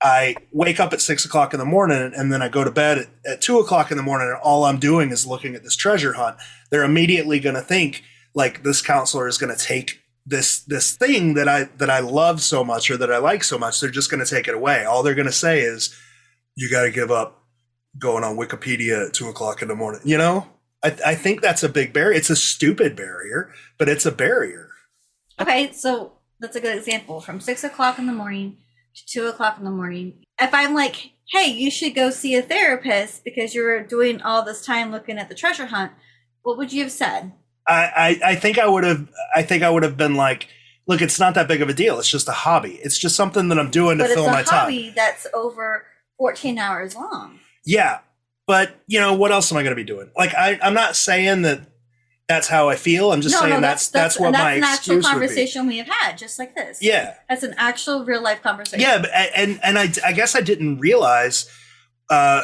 [0.04, 2.98] I wake up at six o'clock in the morning and then I go to bed
[2.98, 5.76] at, at two o'clock in the morning and all I'm doing is looking at this
[5.76, 6.36] treasure hunt.
[6.70, 8.04] They're immediately going to think
[8.36, 12.42] like this counselor is going to take this this thing that I that I love
[12.42, 13.80] so much or that I like so much.
[13.80, 14.84] They're just going to take it away.
[14.84, 15.96] All they're going to say is,
[16.56, 17.42] "You got to give up
[17.98, 20.48] going on Wikipedia at two o'clock in the morning." You know,
[20.84, 22.18] I, I think that's a big barrier.
[22.18, 24.70] It's a stupid barrier, but it's a barrier.
[25.40, 27.22] Okay, so that's a good example.
[27.22, 28.58] From six o'clock in the morning
[28.96, 30.24] to two o'clock in the morning.
[30.40, 34.66] If I'm like, hey, you should go see a therapist because you're doing all this
[34.66, 35.92] time looking at the treasure hunt,
[36.44, 37.34] what would you have said?
[37.68, 40.48] I, I, I think I would have I think I would have been like,
[40.88, 41.98] look, it's not that big of a deal.
[42.00, 42.80] It's just a hobby.
[42.84, 44.60] It's just something that I'm doing to But it's fill a my time.
[44.60, 45.86] hobby that's over
[46.20, 47.40] 14 hours long.
[47.66, 48.00] Yeah.
[48.48, 50.10] But you know, what else am I gonna be doing?
[50.16, 51.62] Like I, I'm not saying that
[52.28, 53.12] that's how I feel.
[53.12, 55.12] I'm just saying that's, that's what and my an actual excuse would be.
[55.12, 56.82] conversation we have had, just like this.
[56.82, 57.16] Yeah.
[57.30, 58.80] That's an actual real life conversation.
[58.80, 61.48] Yeah, but, and and I, I guess I didn't realize
[62.10, 62.44] uh,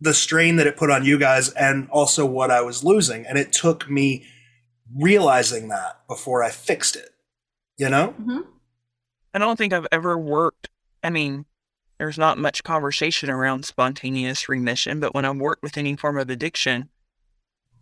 [0.00, 3.36] the strain that it put on you guys, and also what I was losing, and
[3.36, 4.26] it took me
[4.96, 7.10] realizing that before I fixed it.
[7.78, 8.08] You know?
[8.08, 8.40] hmm
[9.34, 10.68] I don't think I've ever worked.
[11.02, 11.44] I mean,
[11.98, 16.28] there's not much conversation around spontaneous remission, but when I've worked with any form of
[16.28, 16.90] addiction,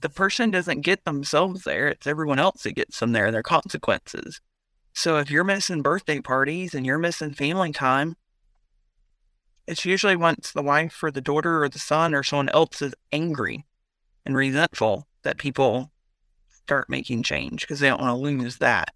[0.00, 1.88] the person doesn't get themselves there.
[1.88, 4.40] It's everyone else that gets them there, their consequences.
[4.92, 8.16] So if you're missing birthday parties and you're missing family time,
[9.66, 12.94] it's usually once the wife or the daughter or the son or someone else is
[13.12, 13.64] angry
[14.24, 15.90] and resentful that people
[16.50, 18.90] start making change because they don't want to lose that.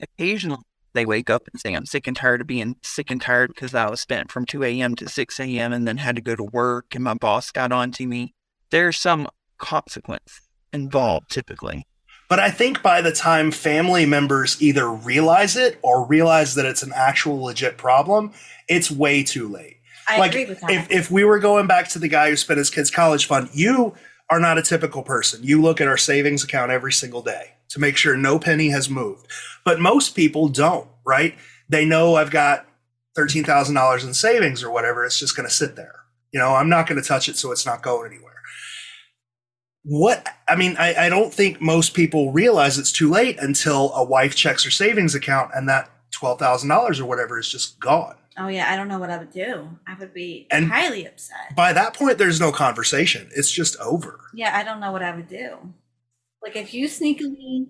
[0.00, 0.62] Occasionally,
[0.94, 3.74] they wake up and say, I'm sick and tired of being sick and tired because
[3.74, 4.94] I was spent from 2 a.m.
[4.96, 5.72] to 6 a.m.
[5.72, 8.34] and then had to go to work and my boss got on to me.
[8.70, 10.40] There's some consequence
[10.72, 11.86] involved typically.
[12.28, 16.82] But I think by the time family members either realize it or realize that it's
[16.82, 18.32] an actual legit problem,
[18.68, 19.76] it's way too late.
[20.08, 20.70] I like agree with that.
[20.70, 23.48] if if we were going back to the guy who spent his kid's college fund,
[23.52, 23.94] you
[24.30, 25.40] are not a typical person.
[25.42, 28.88] You look at our savings account every single day to make sure no penny has
[28.90, 29.26] moved.
[29.64, 31.34] But most people don't, right?
[31.68, 32.66] They know I've got
[33.18, 35.04] $13,000 in savings or whatever.
[35.04, 35.94] It's just going to sit there.
[36.32, 38.34] You know, I'm not going to touch it so it's not going anywhere.
[39.84, 44.04] What, I mean, I, I don't think most people realize it's too late until a
[44.04, 48.16] wife checks her savings account and that $12,000 or whatever is just gone.
[48.38, 49.68] oh yeah, I don't know what I would do.
[49.86, 51.54] I would be And- highly upset.
[51.56, 53.30] By that point, there's no conversation.
[53.34, 54.20] It's just over.
[54.34, 55.56] Yeah, I don't know what I would do.
[56.42, 57.68] Like if you sneakily,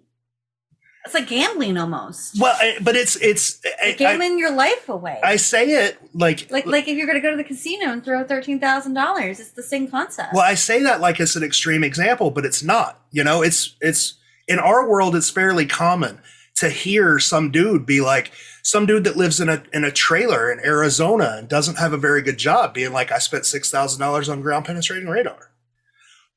[1.04, 2.40] it's like gambling almost.
[2.40, 5.18] Well, I, but it's it's I, gambling your life away.
[5.22, 8.04] I, I say it like like like if you're gonna go to the casino and
[8.04, 10.34] throw thirteen thousand dollars, it's the same concept.
[10.34, 13.00] well, I say that like it's an extreme example, but it's not.
[13.10, 14.14] You know, it's it's
[14.46, 16.20] in our world, it's fairly common
[16.56, 20.50] to hear some dude be like some dude that lives in a in a trailer
[20.50, 24.00] in Arizona and doesn't have a very good job, being like, I spent six thousand
[24.00, 25.52] dollars on ground penetrating radar.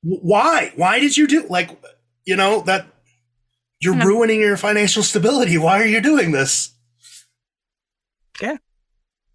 [0.04, 0.72] Why?
[0.76, 1.72] Why did you do like
[2.26, 2.88] you know that?
[3.80, 4.04] You're Yeah.
[4.04, 5.58] ruining your financial stability.
[5.58, 6.74] Why are you doing this?
[8.40, 8.58] Yeah.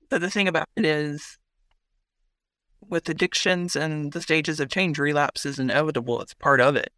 [0.09, 1.39] But the thing about it is,
[2.81, 6.21] with addictions and the stages of change, relapse is inevitable.
[6.23, 6.93] It's part of it.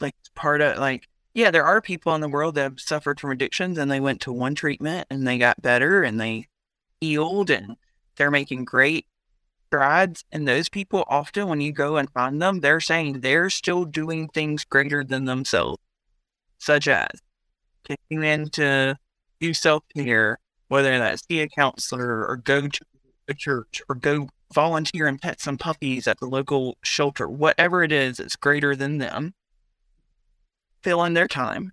[0.00, 3.20] Like, it's part of, like, yeah, there are people in the world that have suffered
[3.20, 6.48] from addictions and they went to one treatment and they got better and they
[7.00, 7.76] healed and
[8.16, 9.06] they're making great
[9.66, 10.24] strides.
[10.32, 14.28] And those people, often when you go and find them, they're saying they're still doing
[14.28, 15.82] things greater than themselves,
[16.58, 17.20] such as
[17.84, 18.96] taking in to
[19.40, 22.80] do self care, whether that's see a counselor or go to
[23.28, 27.92] a church or go volunteer and pet some puppies at the local shelter, whatever it
[27.92, 29.34] is, it's greater than them.
[30.82, 31.72] Fill in their time.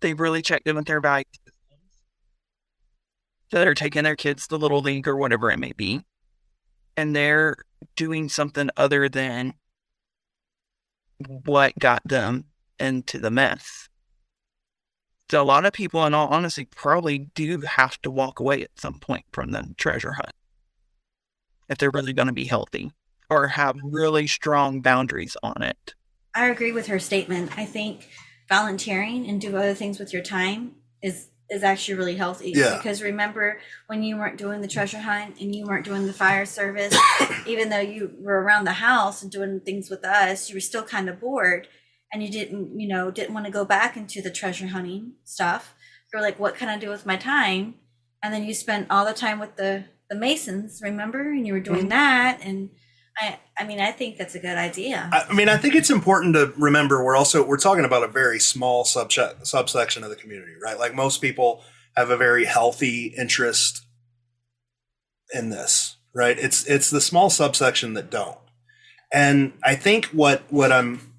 [0.00, 1.54] They've really checked in with their value systems.
[3.50, 6.02] So they're taking their kids to Little League or whatever it may be.
[6.96, 7.56] And they're
[7.94, 9.54] doing something other than
[11.44, 12.44] what got them
[12.78, 13.88] into the mess.
[15.30, 18.78] So a lot of people, in all honesty, probably do have to walk away at
[18.78, 20.32] some point from the treasure hunt
[21.68, 22.92] if they're really going to be healthy
[23.28, 25.94] or have really strong boundaries on it.
[26.34, 27.58] I agree with her statement.
[27.58, 28.08] I think
[28.48, 32.52] volunteering and do other things with your time is is actually really healthy.
[32.54, 32.76] Yeah.
[32.76, 36.46] Because remember when you weren't doing the treasure hunt and you weren't doing the fire
[36.46, 36.96] service,
[37.46, 40.82] even though you were around the house and doing things with us, you were still
[40.82, 41.68] kind of bored
[42.12, 45.74] and you didn't, you know, didn't want to go back into the treasure hunting stuff.
[46.12, 47.74] You're like, what can I do with my time?
[48.22, 51.30] And then you spent all the time with the the Masons, remember?
[51.30, 51.88] And you were doing mm-hmm.
[51.88, 52.70] that and
[53.18, 55.08] I I mean I think that's a good idea.
[55.12, 58.08] I I mean, I think it's important to remember we're also we're talking about a
[58.08, 60.78] very small subset subsection of the community, right?
[60.78, 61.62] Like most people
[61.96, 63.86] have a very healthy interest
[65.32, 66.38] in this, right?
[66.38, 68.38] It's it's the small subsection that don't.
[69.12, 71.14] And I think what what I'm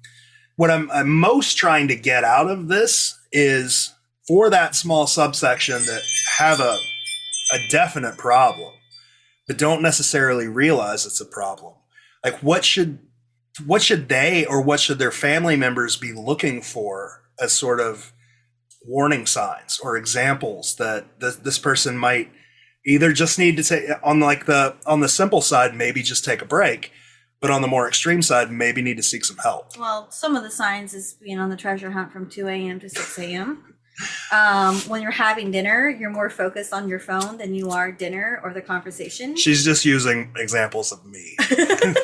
[0.56, 3.94] what I'm, I'm most trying to get out of this is
[4.26, 6.02] for that small subsection that
[6.38, 6.76] have a
[7.50, 8.74] a definite problem,
[9.46, 11.74] but don't necessarily realize it's a problem.
[12.24, 12.98] Like what should
[13.66, 18.12] what should they or what should their family members be looking for as sort of
[18.86, 22.30] warning signs or examples that this, this person might
[22.86, 26.40] either just need to take on like the on the simple side maybe just take
[26.40, 26.92] a break
[27.40, 30.42] but on the more extreme side maybe need to seek some help Well, some of
[30.42, 32.80] the signs is being on the treasure hunt from 2 a.m.
[32.80, 33.74] to 6 a.m.
[34.32, 38.40] Um, when you're having dinner, you're more focused on your phone than you are dinner
[38.44, 39.36] or the conversation.
[39.36, 41.96] she's just using examples of me And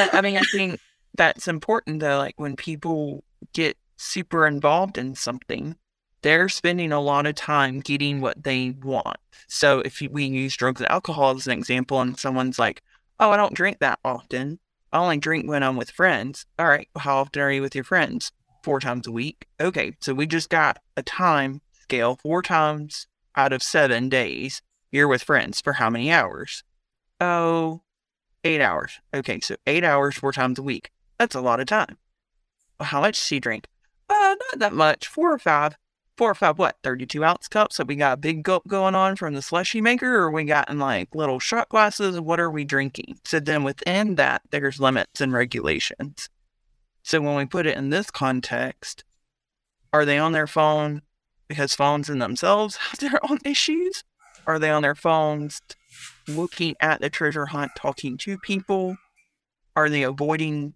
[0.00, 0.78] I, I mean, I think
[1.16, 2.18] that's important though.
[2.18, 5.76] Like when people get super involved in something,
[6.22, 9.18] they're spending a lot of time getting what they want.
[9.46, 12.82] So if you- we use drugs and alcohol as an example, and someone's like,
[13.20, 14.58] "Oh, I don't drink that often.
[14.92, 17.84] I only drink when I'm with friends." All right, how often are you with your
[17.84, 18.32] friends?
[18.64, 19.46] Four times a week.
[19.60, 22.18] Okay, so we just got a time scale.
[22.22, 23.06] Four times
[23.36, 26.64] out of seven days, you're with friends for how many hours?
[27.20, 27.82] Oh,
[28.44, 29.00] Eight hours.
[29.14, 30.90] Okay, so eight hours four times a week.
[31.18, 31.96] That's a lot of time.
[32.78, 33.66] How much does she drink?
[34.10, 35.08] Uh, not that much.
[35.08, 35.76] Four or five.
[36.18, 36.76] Four or five, what?
[36.82, 37.76] 32 ounce cups?
[37.76, 40.68] So we got a big gulp going on from the slushy maker, or we got
[40.68, 42.20] in like little shot glasses?
[42.20, 43.18] What are we drinking?
[43.24, 46.28] So then within that, there's limits and regulations.
[47.04, 49.04] So when we put it in this context,
[49.92, 51.02] are they on their phone
[51.46, 54.02] because phones in themselves have their own issues?
[54.46, 55.60] Are they on their phones
[56.26, 58.96] looking at the treasure hunt, talking to people?
[59.76, 60.72] Are they avoiding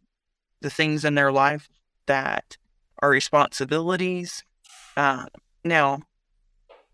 [0.60, 1.70] the things in their life
[2.04, 2.58] that
[3.00, 4.44] are responsibilities?
[4.98, 5.26] Uh,
[5.64, 6.02] now,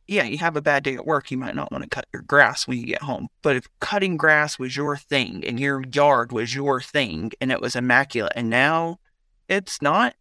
[0.06, 2.22] yeah, you have a bad day at work, you might not want to cut your
[2.22, 3.26] grass when you get home.
[3.42, 7.60] But if cutting grass was your thing and your yard was your thing and it
[7.60, 9.00] was immaculate and now
[9.48, 10.14] it's not,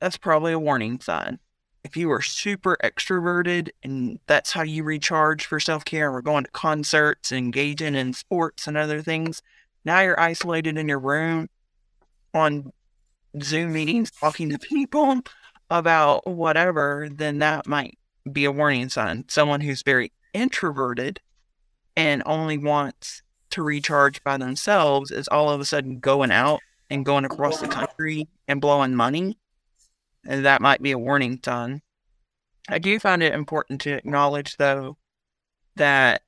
[0.00, 1.38] that's probably a warning sign.
[1.84, 6.44] If you are super extroverted and that's how you recharge for self care, we're going
[6.44, 9.42] to concerts, engaging in sports and other things,
[9.84, 11.48] now you're isolated in your room
[12.34, 12.72] on
[13.40, 15.20] Zoom meetings talking to people
[15.70, 17.98] about whatever, then that might
[18.30, 19.24] be a warning sign.
[19.28, 21.20] Someone who's very introverted
[21.96, 26.60] and only wants to recharge by themselves is all of a sudden going out
[26.90, 29.38] and going across the country and blowing money.
[30.26, 31.82] And that might be a warning sign.
[32.68, 34.96] I do find it important to acknowledge, though,
[35.76, 36.22] that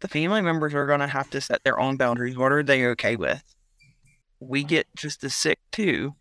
[0.00, 2.36] the family members are going to have to set their own boundaries.
[2.36, 3.42] What are they okay with?
[4.40, 6.14] We get just as sick too.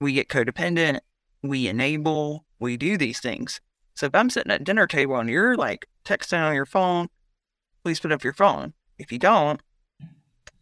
[0.00, 1.00] We get codependent.
[1.42, 2.44] We enable.
[2.60, 3.60] We do these things.
[3.94, 7.08] So if I'm sitting at dinner table and you're like texting on your phone,
[7.82, 8.74] please put up your phone.
[8.98, 9.60] If you don't,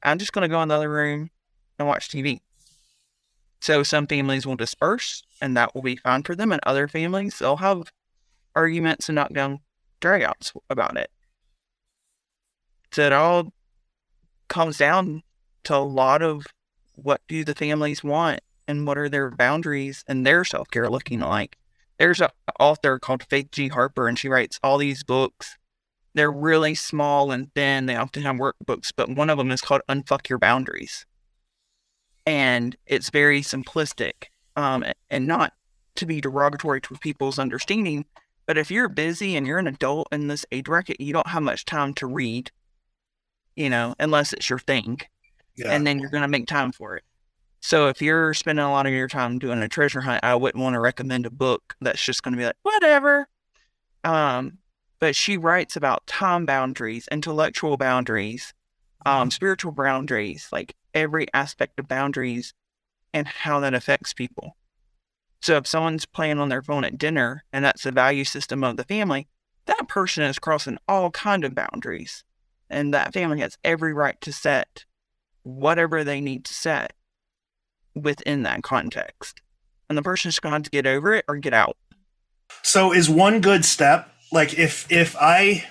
[0.02, 1.30] I'm just going to go in the other room
[1.78, 2.40] and watch TV.
[3.60, 6.52] So some families will disperse and that will be fine for them.
[6.52, 7.90] And other families, they'll have
[8.54, 9.60] arguments and knockdown
[10.00, 11.10] dragouts about it.
[12.92, 13.52] So it all
[14.48, 15.22] comes down
[15.64, 16.46] to a lot of
[16.94, 21.20] what do the families want and what are their boundaries and their self care looking
[21.20, 21.56] like
[21.98, 23.68] there's an author called Faith G.
[23.68, 25.56] Harper, and she writes all these books.
[26.14, 27.86] They're really small and thin.
[27.86, 31.06] They often have workbooks, but one of them is called Unfuck Your Boundaries.
[32.26, 34.24] And it's very simplistic
[34.56, 35.52] um, and not
[35.96, 38.06] to be derogatory to people's understanding.
[38.46, 41.42] But if you're busy and you're an adult in this age bracket, you don't have
[41.42, 42.50] much time to read,
[43.56, 45.00] you know, unless it's your thing.
[45.56, 45.70] Yeah.
[45.70, 47.04] And then you're going to make time for it.
[47.60, 50.62] So if you're spending a lot of your time doing a treasure hunt, I wouldn't
[50.62, 53.26] want to recommend a book that's just going to be like whatever.
[54.02, 54.58] Um,
[54.98, 58.52] but she writes about time boundaries, intellectual boundaries,
[59.04, 62.54] um, spiritual boundaries, like every aspect of boundaries
[63.12, 64.56] and how that affects people.
[65.42, 68.76] So if someone's playing on their phone at dinner and that's the value system of
[68.76, 69.28] the family,
[69.66, 72.24] that person is crossing all kind of boundaries.
[72.70, 74.84] And that family has every right to set
[75.42, 76.94] whatever they need to set
[77.94, 79.42] within that context.
[79.88, 81.76] And the person's going to get over it or get out.
[82.62, 85.64] So is one good step like if if I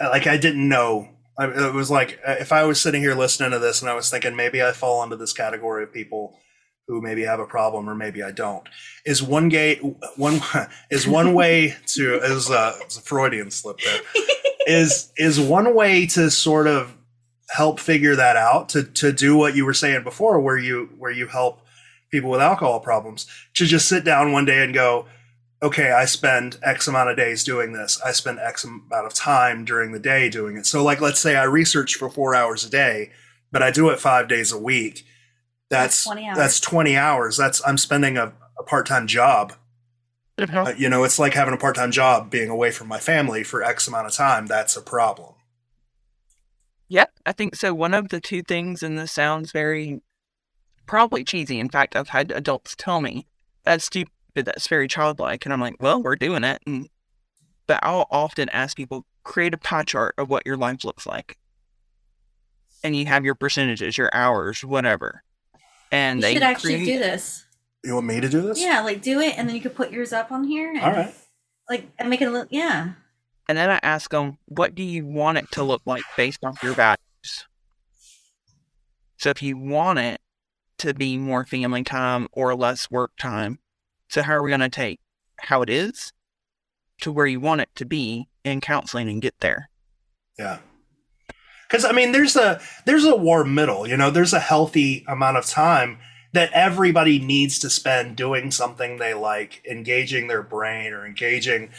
[0.00, 1.08] like I didn't know
[1.44, 4.10] it was like uh, if I was sitting here listening to this and I was
[4.10, 6.38] thinking maybe I fall into this category of people
[6.86, 8.68] who maybe have a problem or maybe I don't.
[9.04, 9.80] Is one gate
[10.16, 10.40] one
[10.90, 14.00] is one way to is a, is a Freudian slip there.
[14.66, 16.94] is is one way to sort of
[17.50, 21.10] help figure that out to to do what you were saying before where you where
[21.10, 21.60] you help
[22.10, 25.06] people with alcohol problems to just sit down one day and go
[25.62, 29.64] okay i spend x amount of days doing this i spend x amount of time
[29.64, 32.70] during the day doing it so like let's say i research for four hours a
[32.70, 33.10] day
[33.52, 35.04] but i do it five days a week
[35.68, 37.36] that's that's 20 hours that's, 20 hours.
[37.36, 39.52] that's i'm spending a, a part-time job
[40.38, 40.62] uh-huh.
[40.62, 43.62] uh, you know it's like having a part-time job being away from my family for
[43.62, 45.34] x amount of time that's a problem
[46.90, 47.72] Yep, I think so.
[47.72, 50.02] One of the two things, and this sounds very
[50.86, 51.60] probably cheesy.
[51.60, 53.28] In fact, I've had adults tell me
[53.64, 55.44] that's stupid, that's very childlike.
[55.44, 56.62] And I'm like, well, we're doing it.
[56.66, 56.88] And,
[57.66, 61.36] but I'll often ask people, create a pie chart of what your life looks like.
[62.82, 65.22] And you have your percentages, your hours, whatever.
[65.92, 66.86] And you they should actually create...
[66.86, 67.44] do this.
[67.84, 68.60] You want me to do this?
[68.60, 70.70] Yeah, like do it, and then you could put yours up on here.
[70.70, 71.14] And, All right.
[71.68, 72.92] Like and make it look, yeah.
[73.48, 76.62] And then I ask them, what do you want it to look like based off
[76.62, 77.46] your values?
[79.16, 80.20] So if you want it
[80.78, 83.58] to be more family time or less work time,
[84.10, 85.00] so how are we going to take
[85.38, 86.12] how it is
[87.00, 89.70] to where you want it to be in counseling and get there?
[90.38, 90.58] Yeah.
[91.70, 95.36] Cuz I mean there's a there's a warm middle, you know, there's a healthy amount
[95.36, 95.98] of time
[96.32, 101.70] that everybody needs to spend doing something they like, engaging their brain or engaging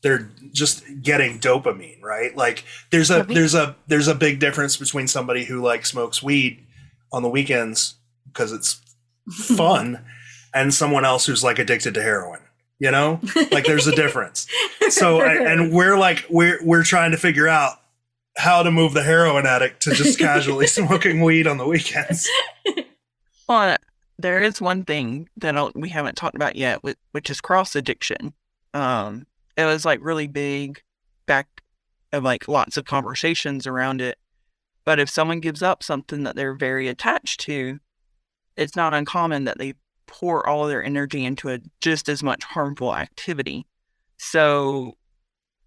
[0.00, 2.36] they're just getting dopamine, right?
[2.36, 6.66] Like there's a there's a there's a big difference between somebody who like smokes weed
[7.12, 7.94] on the weekends
[8.26, 8.80] because it's
[9.56, 10.04] fun
[10.54, 12.40] and someone else who's like addicted to heroin.
[12.78, 13.20] You know?
[13.52, 14.46] Like there's a difference.
[14.88, 17.78] So and we're like we're we're trying to figure out
[18.36, 22.28] how to move the heroin addict to just casually smoking weed on the weekends.
[23.46, 23.76] Well,
[24.18, 28.32] there is one thing that we haven't talked about yet, which is cross addiction.
[28.72, 30.80] Um, it was like really big
[31.26, 31.60] back
[32.10, 34.16] of like lots of conversations around it.
[34.86, 37.80] But if someone gives up something that they're very attached to,
[38.56, 39.74] it's not uncommon that they
[40.06, 43.66] pour all their energy into a just as much harmful activity.
[44.18, 44.94] So,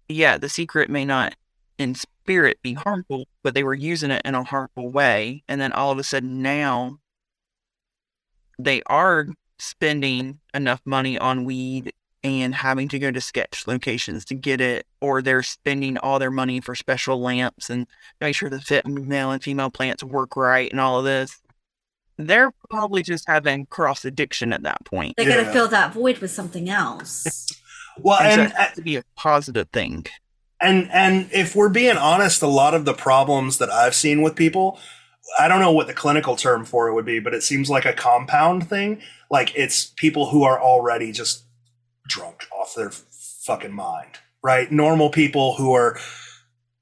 [0.08, 1.34] yeah, the secret may not
[1.78, 5.42] in spirit be harmful, but they were using it in a harmful way.
[5.48, 6.98] And then all of a sudden now
[8.58, 9.28] they are
[9.58, 11.92] spending enough money on weed
[12.24, 16.30] and having to go to sketch locations to get it, or they're spending all their
[16.30, 17.86] money for special lamps and
[18.20, 21.40] make sure the fit male and female plants work right and all of this.
[22.18, 25.16] They're probably just having cross addiction at that point.
[25.16, 27.46] They gotta fill that void with something else.
[28.00, 30.06] Well, And so and it has to be a positive thing.
[30.60, 34.36] and and if we're being honest, a lot of the problems that I've seen with
[34.36, 34.78] people,
[35.40, 37.84] I don't know what the clinical term for it would be, but it seems like
[37.84, 39.02] a compound thing.
[39.32, 41.42] Like it's people who are already just
[42.06, 44.70] drunk off their fucking mind, right?
[44.70, 45.98] Normal people who are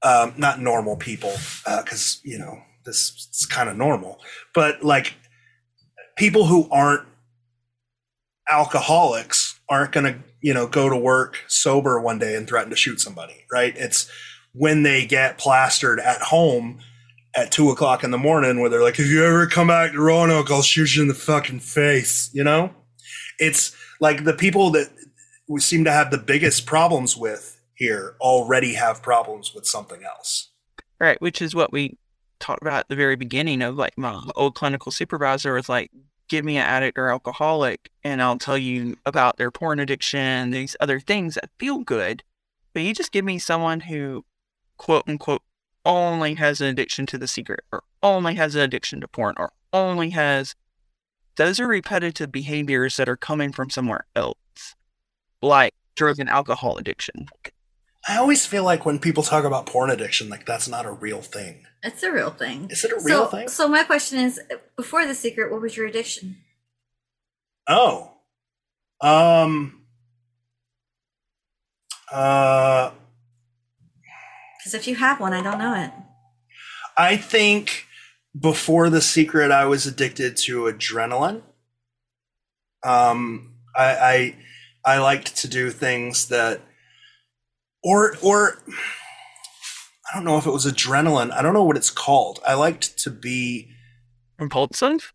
[0.03, 1.33] um, not normal people,
[1.65, 4.19] because you know this is kind of normal,
[4.53, 5.15] but like
[6.17, 7.07] people who aren't
[8.49, 12.75] alcoholics aren't going to you know go to work sober one day and threaten to
[12.75, 13.73] shoot somebody right?
[13.77, 14.09] It's
[14.53, 16.79] when they get plastered at home
[17.35, 19.99] at two o'clock in the morning where they're like if you ever come back to
[19.99, 22.73] roanoke i'll shoot you in the fucking face you know?
[23.39, 24.89] It's like the people that
[25.47, 30.49] we seem to have the biggest problems with here already have problems with something else.
[30.99, 31.97] Right, which is what we
[32.39, 35.91] talked about at the very beginning of like my old clinical supervisor was like,
[36.27, 40.75] give me an addict or alcoholic and I'll tell you about their porn addiction, these
[40.79, 42.23] other things that feel good.
[42.73, 44.25] But you just give me someone who
[44.77, 45.41] quote unquote
[45.85, 49.51] only has an addiction to the secret or only has an addiction to porn or
[49.73, 50.55] only has
[51.37, 54.75] those are repetitive behaviors that are coming from somewhere else.
[55.41, 57.27] Like drug and alcohol addiction.
[58.07, 61.21] I always feel like when people talk about porn addiction like that's not a real
[61.21, 62.67] thing It's a real thing.
[62.69, 64.39] is it a real so, thing so my question is,
[64.75, 66.37] before the secret, what was your addiction?
[67.67, 68.11] Oh.
[69.01, 69.83] Um
[72.11, 72.91] uh
[74.57, 75.91] Because if you have one, I don't know it.
[76.97, 77.85] I think
[78.39, 81.41] before the secret I was addicted to adrenaline.
[82.83, 84.35] Um I
[84.85, 86.61] I I liked to do things that
[87.83, 88.57] or or
[90.11, 91.31] I don't know if it was adrenaline.
[91.31, 92.39] I don't know what it's called.
[92.47, 93.69] I liked to be
[94.39, 95.13] Impulsive?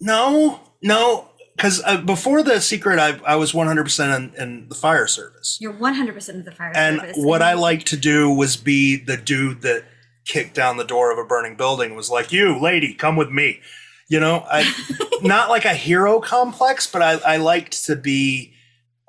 [0.00, 5.06] no, no, because uh, before the secret, I, I was 100% in, in the fire
[5.06, 5.56] service.
[5.60, 7.16] You're 100% of the fire And service.
[7.18, 9.84] what I liked to do was be the dude that
[10.26, 13.60] kicked down the door of a burning building, was like, you, lady, come with me.
[14.08, 14.70] You know, I
[15.22, 18.52] not like a hero complex, but I, I liked to be,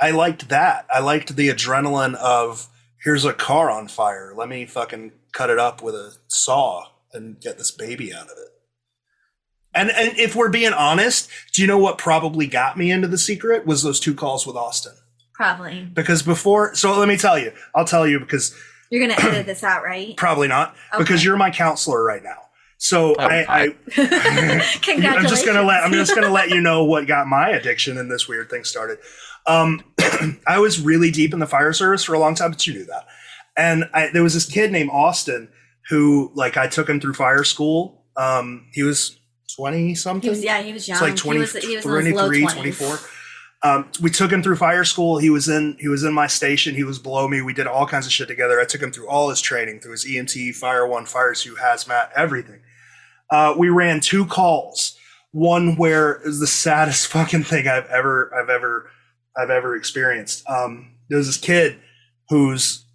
[0.02, 0.88] I liked that.
[0.91, 2.68] I liked the adrenaline of,
[3.04, 4.34] here's a car on fire.
[4.36, 8.38] Let me fucking cut it up with a saw and get this baby out of
[8.38, 8.50] it.
[9.74, 13.18] And and if we're being honest, do you know what probably got me into the
[13.18, 14.93] secret was those two calls with Austin.
[15.34, 15.86] Probably.
[15.93, 18.54] Because before, so let me tell you, I'll tell you because
[18.89, 20.18] You're going to edit this out, right?
[20.18, 22.38] probably not because you're my counselor right now.
[22.78, 23.68] So Oh, I, I
[24.82, 25.06] Congratulations.
[25.06, 28.10] I'm just gonna let I'm just gonna let you know what got my addiction and
[28.10, 29.00] this weird thing started.
[29.50, 29.84] Um,
[30.47, 32.86] I was really deep in the fire service for a long time, but you knew
[32.86, 33.08] that.
[33.58, 35.50] And I, there was this kid named Austin
[35.89, 38.04] who, like, I took him through fire school.
[38.16, 39.20] Um, he was
[39.56, 40.22] twenty something.
[40.22, 40.95] He was, yeah, he was young.
[40.95, 43.00] It's like 20, he was, he was in his low 23, 24.
[43.62, 45.18] Um, we took him through fire school.
[45.18, 46.76] He was in he was in my station.
[46.76, 47.41] He was below me.
[47.41, 48.60] We did all kinds of shit together.
[48.60, 52.10] I took him through all his training, through his EMT, Fire One, Fire Two, Hazmat,
[52.16, 52.62] everything.
[53.30, 54.97] Uh, we ran two calls.
[55.32, 58.89] One where it was the saddest fucking thing I've ever I've ever
[59.38, 60.47] I've ever experienced.
[60.49, 61.80] Um, there was this kid
[62.30, 62.86] whose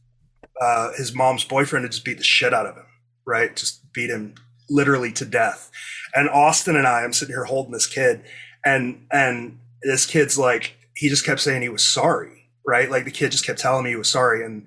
[0.61, 2.87] uh, his mom's boyfriend had just beat the shit out of him.
[3.27, 4.35] Right, just beat him
[4.69, 5.71] literally to death.
[6.15, 8.23] And Austin and I, I'm sitting here holding this kid,
[8.65, 12.91] and and this kid's like, he just kept saying he was sorry, right?
[12.91, 14.67] Like the kid just kept telling me he was sorry, and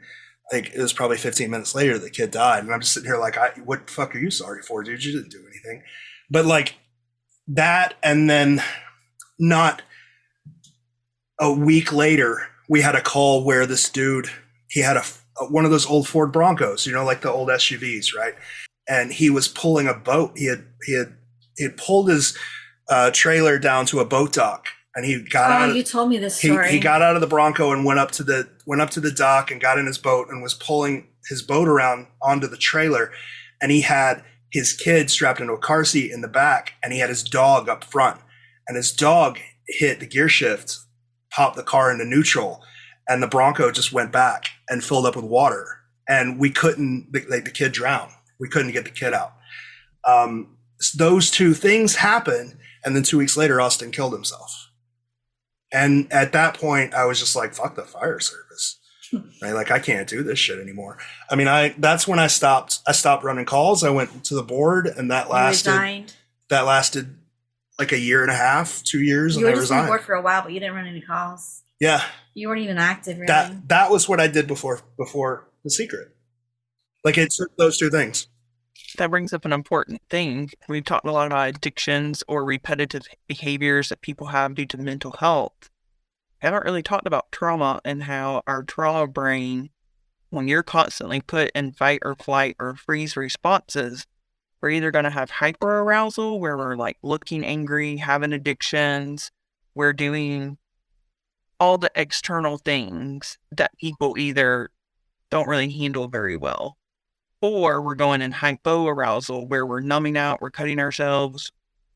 [0.51, 3.19] like it was probably 15 minutes later the kid died, and I'm just sitting here
[3.19, 5.03] like, I, what the fuck are you sorry for, dude?
[5.03, 5.83] You didn't do anything.
[6.29, 6.75] But like
[7.47, 8.61] that, and then
[9.39, 9.81] not
[11.39, 14.29] a week later, we had a call where this dude,
[14.69, 15.03] he had a
[15.49, 18.33] one of those old Ford Broncos, you know, like the old SUVs, right?
[18.89, 20.31] And he was pulling a boat.
[20.35, 21.13] He had he had
[21.57, 22.37] he had pulled his
[22.89, 25.67] uh, trailer down to a boat dock, and he got out.
[25.67, 26.71] Oh, Of, you told me this he, story.
[26.71, 29.11] he got out of the Bronco and went up to the went up to the
[29.11, 33.11] dock and got in his boat and was pulling his boat around onto the trailer,
[33.61, 36.99] and he had his kid strapped into a car seat in the back, and he
[36.99, 38.19] had his dog up front,
[38.67, 40.77] and his dog hit the gear shift,
[41.37, 42.63] popped the car into neutral,
[43.07, 47.45] and the Bronco just went back and filled up with water, and we couldn't like
[47.45, 48.11] the kid drowned.
[48.39, 49.33] We couldn't get the kid out.
[50.03, 50.57] Um,
[50.97, 54.71] those two things happened, and then two weeks later, Austin killed himself.
[55.71, 58.79] And at that point, I was just like, "Fuck the fire service."
[59.41, 59.53] right?
[59.53, 60.97] Like I can't do this shit anymore.
[61.29, 62.79] I mean, I that's when I stopped.
[62.87, 63.83] I stopped running calls.
[63.83, 65.69] I went to the board, and that lasted.
[66.49, 67.15] That lasted
[67.79, 69.89] like a year and a half, two years, You and were I just on resigned.
[69.89, 71.61] board for a while, but you didn't run any calls.
[71.79, 72.03] Yeah,
[72.33, 73.27] You weren't even active, really.
[73.27, 76.15] that that was what I did before before the secret.
[77.03, 78.27] Like it's those two things.
[78.97, 80.49] That brings up an important thing.
[80.67, 85.11] We've talked a lot about addictions or repetitive behaviors that people have due to mental
[85.19, 85.69] health.
[86.41, 89.69] I haven't really talked about trauma and how our trauma brain,
[90.29, 94.07] when you're constantly put in fight or flight or freeze responses,
[94.61, 99.31] we're either going to have hyperarousal, where we're like looking angry, having addictions,
[99.75, 100.57] we're doing
[101.59, 104.69] all the external things that people either
[105.29, 106.77] don't really handle very well
[107.41, 111.51] or we're going in hypoarousal where we're numbing out, we're cutting ourselves,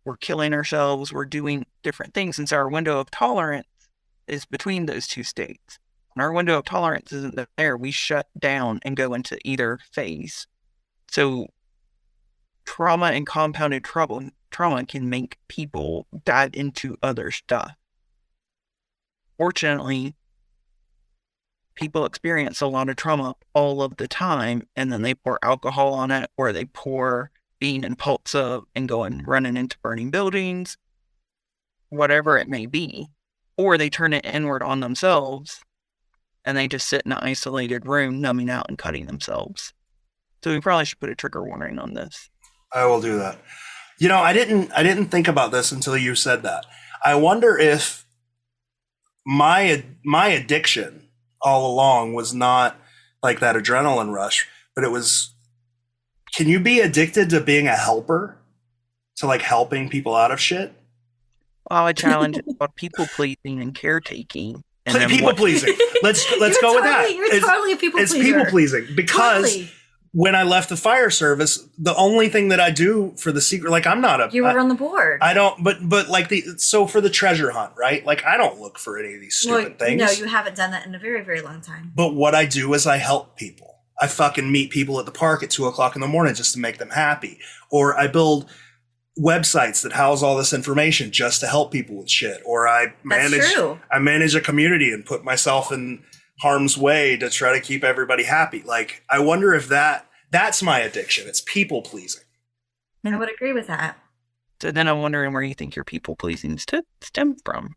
[0.05, 2.37] we're killing ourselves, we're doing different things.
[2.37, 3.67] And so our window of tolerance
[4.27, 5.79] is between those two states.
[6.13, 10.45] When our window of tolerance isn't there, we shut down and go into either phase.
[11.09, 11.47] So
[12.71, 17.73] trauma and compounded trouble trauma can make people dive into other stuff.
[19.37, 20.15] Fortunately,
[21.75, 25.93] people experience a lot of trauma all of the time and then they pour alcohol
[25.93, 30.77] on it or they pour being impulsive and going running into burning buildings
[31.89, 33.09] whatever it may be.
[33.57, 35.59] Or they turn it inward on themselves
[36.45, 39.73] and they just sit in an isolated room numbing out and cutting themselves.
[40.41, 42.29] So we probably should put a trigger warning on this
[42.73, 43.37] I will do that.
[43.99, 46.65] You know, I didn't I didn't think about this until you said that.
[47.03, 48.05] I wonder if
[49.25, 51.07] my my addiction
[51.41, 52.77] all along was not
[53.23, 55.33] like that adrenaline rush, but it was
[56.33, 58.37] can you be addicted to being a helper?
[59.17, 60.73] To like helping people out of shit?
[61.69, 65.75] well i challenge it about people pleasing and caretaking and people what- pleasing.
[66.01, 67.13] Let's let's You're go with that.
[67.15, 68.25] You're It's, totally a people it's pleaser.
[68.33, 69.71] people pleasing because Totally.
[70.13, 73.71] When I left the fire service, the only thing that I do for the secret,
[73.71, 75.19] like I'm not a, You were I- on the board.
[75.21, 78.05] I don't, but but like the so for the treasure hunt, right?
[78.05, 79.99] Like I don't look for any of these Well, stupid things.
[80.01, 81.91] No, you haven't done that in a very, very long time.
[81.95, 83.67] but what I do is I help people.
[84.01, 86.59] I fucking meet people at the park at two o'clock in the morning just to
[86.59, 87.39] make them happy,
[87.69, 88.49] or I build
[89.19, 93.43] websites that house all this information just to help people with shit, or I manage.
[93.91, 96.03] I manage a community and put myself in
[96.41, 98.61] harm's way to try to keep everybody happy.
[98.63, 101.27] Like I wonder if that that's my addiction.
[101.27, 102.23] It's people pleasing.
[103.03, 103.13] Hmm.
[103.13, 103.97] I would agree with that.
[104.61, 107.75] so then i'm wondering where you think your people pleasing st- stem from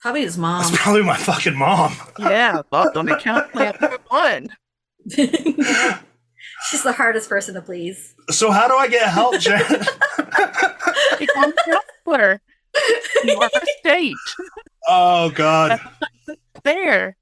[0.00, 0.62] Probably his mom.
[0.62, 1.92] That's probably my fucking mom.
[2.18, 4.48] yeah well, on account of one
[6.68, 8.14] She's the hardest person to please.
[8.30, 9.60] So how do I get help, Jen?
[11.18, 11.54] become a
[12.04, 12.40] counselor.
[13.24, 14.16] You are a state
[14.88, 15.80] oh God.
[16.64, 17.16] there.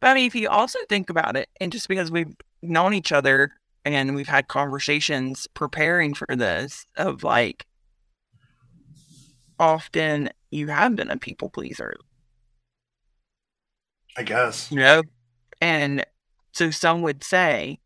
[0.00, 3.12] But I mean, if you also think about it, and just because we've known each
[3.12, 3.52] other
[3.84, 7.66] and we've had conversations preparing for this, of like,
[9.58, 11.94] often you have been a people pleaser,
[14.16, 14.70] I guess.
[14.70, 15.02] you know?
[15.60, 16.04] And
[16.52, 17.78] so some would say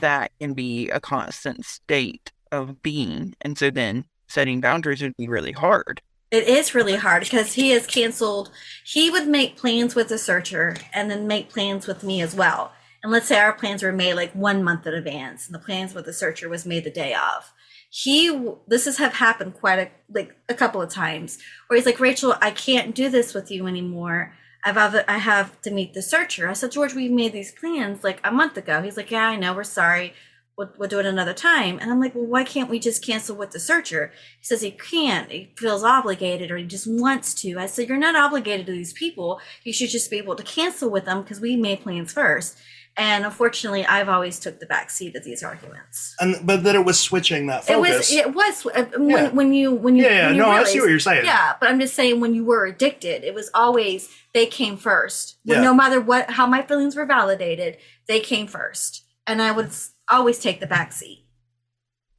[0.00, 3.34] that can be a constant state of being.
[3.42, 6.00] And so then setting boundaries would be really hard.
[6.30, 8.50] It is really hard because he has canceled.
[8.84, 12.72] He would make plans with the searcher and then make plans with me as well.
[13.02, 15.94] And let's say our plans were made like one month in advance, and the plans
[15.94, 17.52] with the searcher was made the day of.
[17.90, 22.00] He, this has have happened quite a like a couple of times where he's like,
[22.00, 24.34] Rachel, I can't do this with you anymore.
[24.64, 26.48] I've I have to meet the searcher.
[26.48, 28.82] I said, George, we made these plans like a month ago.
[28.82, 29.54] He's like, Yeah, I know.
[29.54, 30.12] We're sorry.
[30.58, 31.78] We'll, we'll do it another time.
[31.78, 34.12] And I'm like, Well, why can't we just cancel with the searcher?
[34.40, 35.30] He says he can't.
[35.30, 37.58] He feels obligated or he just wants to.
[37.58, 39.40] I said, You're not obligated to these people.
[39.62, 42.58] You should just be able to cancel with them because we made plans first.
[42.96, 46.16] And unfortunately, I've always took the back seat of these arguments.
[46.18, 48.12] And but that it was switching that It was focus.
[48.12, 49.28] it was uh, when, Yeah.
[49.28, 51.24] when you when you yeah, yeah, when you no, I see what you're saying.
[51.24, 55.36] yeah, but I'm just saying when you were addicted, it was always they came first.
[55.44, 55.60] Yeah.
[55.60, 57.76] No matter what, how my feelings were validated,
[58.08, 61.24] they came first, and I would s- always take the back seat.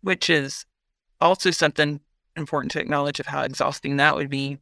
[0.01, 0.65] which is
[1.19, 1.99] also something
[2.37, 4.57] important to acknowledge of how exhausting that would be.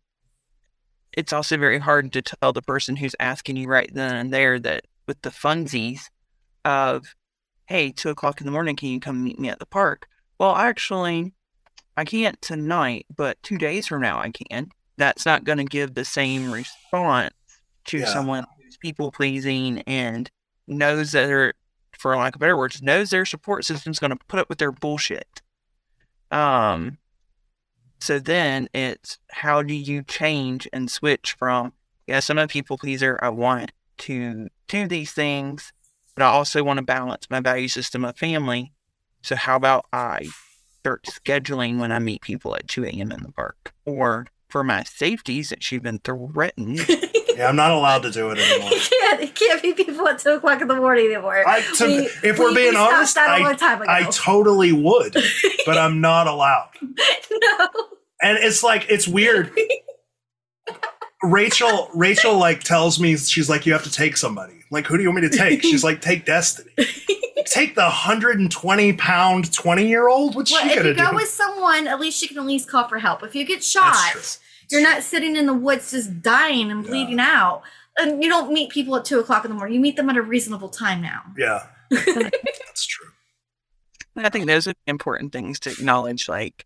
[1.14, 4.60] It's also very hard to tell the person who's asking you right then and there
[4.60, 6.02] that with the funsies
[6.66, 7.16] of,
[7.66, 10.08] hey, two o'clock in the morning, can you come meet me at the park?
[10.40, 11.34] Well, actually,
[11.96, 14.70] I can't tonight, but two days from now I can.
[14.98, 17.34] That's not going to give the same response
[17.86, 18.06] to Yeah.
[18.06, 20.30] someone who's people pleasing and
[20.68, 21.54] knows that they're,
[21.98, 24.72] for lack of better words, knows their support system's going to put up with their
[24.72, 25.42] bullshit.
[26.32, 26.98] Um,
[28.00, 31.74] so then it's how do you change and switch from
[32.08, 33.20] yes, I'm a people pleaser.
[33.22, 35.74] I want to do these things,
[36.16, 38.74] but I also want to balance my value system of family.
[39.22, 40.30] So how about I
[40.80, 43.12] start scheduling when I meet people at 2 a.m.
[43.12, 43.74] in the park?
[43.86, 46.80] Or for my safety, since you've been threatened,
[47.38, 48.70] Yeah, I'm not allowed to do it anymore.
[48.74, 51.48] it can't, it can't be people at two o'clock in the morning anymore.
[51.48, 53.56] I, to, We- if we're we- being we honest, that a long
[53.88, 54.00] I.
[54.00, 55.16] I totally would,
[55.66, 56.70] but I'm not allowed.
[56.82, 57.68] no.
[58.24, 59.52] And it's like it's weird.
[61.24, 64.54] Rachel, Rachel, like tells me she's like, you have to take somebody.
[64.70, 65.62] Like, who do you want me to take?
[65.64, 66.72] She's like, take Destiny.
[67.46, 70.36] take the 120 pound 20 year old.
[70.36, 70.90] What's Well, she gonna do?
[70.92, 71.16] If you go do?
[71.16, 73.24] with someone, at least she can at least call for help.
[73.24, 73.96] If you get shot,
[74.72, 76.90] you're not sitting in the woods just dying and Yeah.
[76.90, 77.64] bleeding out.
[78.00, 79.74] And you don't meet people at two o'clock in the morning.
[79.76, 81.24] You meet them at a reasonable time now.
[81.38, 83.08] Yeah, that's true.
[84.16, 86.28] I think those are important things to acknowledge.
[86.30, 86.66] Like,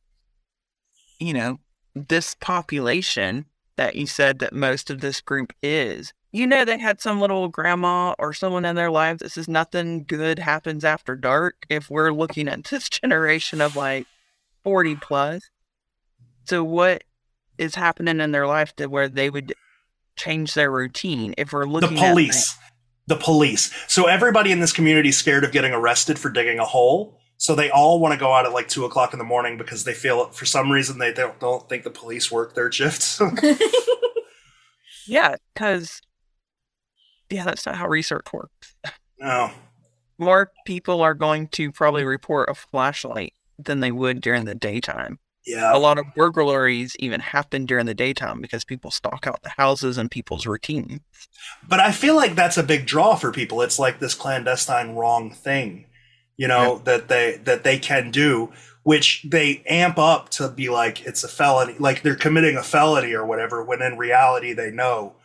[1.20, 1.60] you know,
[1.96, 3.46] this population
[3.78, 7.48] that you said that most of this group is, you know, they had some little
[7.48, 11.66] grandma or someone in their life that says nothing good happens after dark.
[11.70, 14.06] If we're looking at this generation of like
[14.64, 15.50] 40 plus.
[16.46, 17.04] So, what
[17.58, 19.54] is happening in their life to where they would
[20.16, 21.34] change their routine?
[21.38, 22.58] If we're looking at the police.
[23.08, 23.74] The police.
[23.88, 27.18] So everybody in this community is scared of getting arrested for digging a hole.
[27.38, 29.84] So they all want to go out at like two o'clock in the morning because
[29.84, 33.20] they feel for some reason they don't, don't think the police work their shifts.
[35.08, 36.02] Yeah, because
[37.30, 38.76] yeah, that's not how research works.
[39.20, 39.52] no.
[40.18, 45.20] More people are going to probably report a flashlight than they would during the daytime.
[45.46, 45.76] Yeah.
[45.76, 49.98] A lot of burglaries even happen during the daytime because people stalk out the houses
[49.98, 51.02] and people's routine.
[51.68, 53.62] But I feel like that's a big draw for people.
[53.62, 55.86] It's like this clandestine wrong thing,
[56.38, 58.52] you know, that they that they can do,
[58.84, 63.14] which they amp up to be like it's a felony, like they're committing a felony
[63.14, 65.16] or whatever, when in reality they know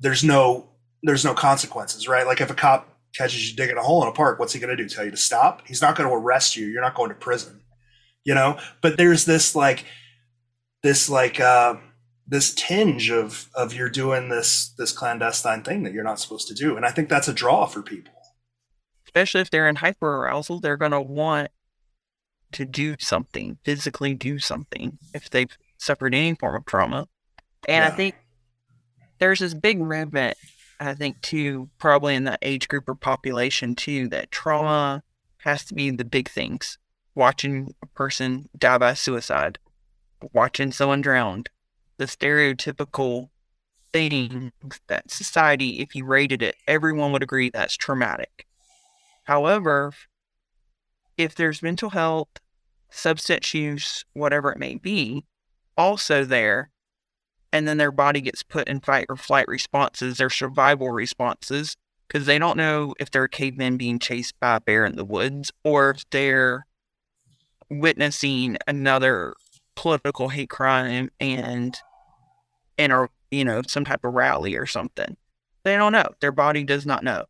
[0.00, 0.68] there's no
[1.04, 2.26] there's no consequences, right?
[2.26, 4.76] Like if a cop catches you digging a hole in a park, what's he gonna
[4.76, 4.88] do?
[4.88, 5.62] Tell you to stop?
[5.64, 6.66] He's not gonna arrest you.
[6.66, 7.60] You're not going to prison.
[8.28, 8.58] You know?
[8.82, 9.84] But there's this like
[10.82, 11.76] this like uh
[12.26, 16.54] this tinge of of you're doing this this clandestine thing that you're not supposed to
[16.54, 18.12] do and i think that's a draw for people
[19.08, 21.48] Especially if they're in hyperarousal, they're going to want
[22.52, 27.08] to do something, physically do something if they've suffered any form of trauma.
[27.66, 28.16] And I think
[29.18, 30.36] there's this big movement,
[30.78, 35.02] I think, too, probably in that age group or population, too, that trauma
[35.38, 36.76] has to be the big things.
[37.18, 39.58] Watching a person die by suicide,
[40.32, 41.50] watching someone drowned,
[41.96, 43.30] the stereotypical
[43.92, 44.52] things
[44.86, 48.46] that society, if you rated it, everyone would agree that's traumatic.
[49.24, 49.94] However,
[51.16, 52.28] if there's mental health,
[52.88, 55.24] substance use, whatever it may be,
[55.76, 56.70] also there,
[57.52, 62.26] and then their body gets put in fight or flight responses, their survival responses, because
[62.26, 65.90] they don't know if they're cavemen being chased by a bear in the woods or
[65.90, 66.64] if they're
[67.70, 69.34] witnessing another
[69.76, 71.76] political hate crime and
[72.76, 75.16] and or you know some type of rally or something.
[75.64, 76.08] They don't know.
[76.20, 77.24] Their body does not know.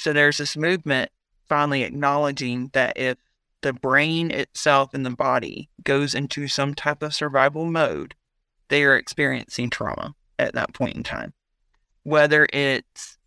[0.00, 1.10] So there's this movement
[1.48, 3.18] finally acknowledging that if
[3.62, 8.14] the brain itself and the body goes into some type of survival mode,
[8.68, 11.32] they are experiencing trauma at that point in time.
[12.04, 13.18] Whether it's,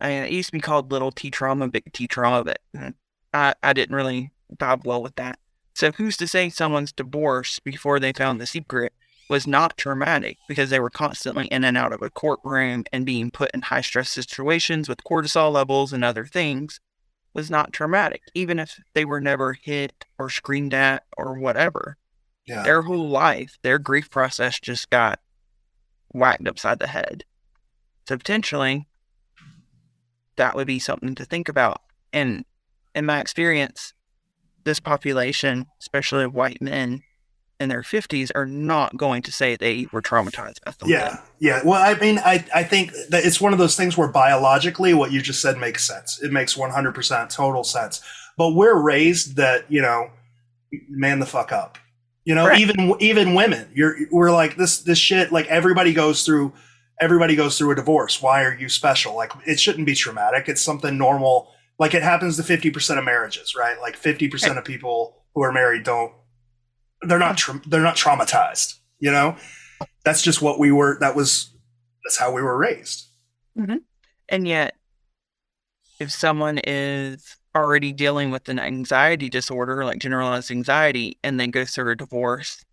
[0.00, 2.90] I mean, it used to be called little t trauma, big T trauma, but uh,
[3.32, 5.38] I, I didn't really vibe well with that.
[5.74, 8.92] So who's to say someone's divorce before they found the secret
[9.28, 13.30] was not traumatic because they were constantly in and out of a courtroom and being
[13.30, 16.80] put in high stress situations with cortisol levels and other things
[17.34, 21.96] was not traumatic, even if they were never hit or screamed at or whatever.
[22.46, 25.20] yeah Their whole life, their grief process just got
[26.08, 27.24] whacked upside the head.
[28.08, 28.88] So potentially,
[30.36, 31.82] that would be something to think about.
[32.12, 32.46] And
[32.94, 33.92] in my experience,
[34.68, 37.02] this population, especially white men
[37.58, 40.90] in their 50s, are not going to say they were traumatized by something.
[40.90, 41.60] yeah yeah.
[41.64, 45.10] Well i mean i i think that it's one of those things where biologically what
[45.10, 46.22] you just said makes sense.
[46.22, 48.02] It makes 100% total sense.
[48.36, 50.10] But we're raised that you know
[50.88, 51.78] man the fuck up.
[52.24, 52.60] You know Correct.
[52.60, 56.52] even even women you're we're like this this shit like everybody goes through
[57.00, 58.20] everybody goes through a divorce.
[58.20, 59.16] Why are you special?
[59.16, 60.48] Like it shouldn't be traumatic.
[60.48, 63.80] It's something normal like it happens to 50% of marriages right?
[63.80, 66.12] Like 50% of people who are married don't
[67.02, 69.36] they're not tra- they're not traumatized you know?
[70.04, 71.50] That's just what we were that was
[72.04, 73.08] that's how we were raised.
[73.58, 73.76] Mm-hmm.
[74.28, 74.74] And yet,
[76.00, 81.70] if someone is already dealing with an anxiety disorder, like generalized anxiety, and then goes
[81.70, 82.64] through a divorce,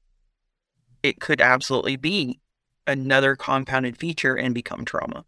[1.03, 2.39] it could absolutely be
[2.87, 5.25] another compounded feature and become trauma.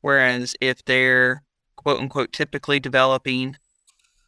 [0.00, 1.42] Whereas if they're
[1.78, 3.56] quote unquote typically developing,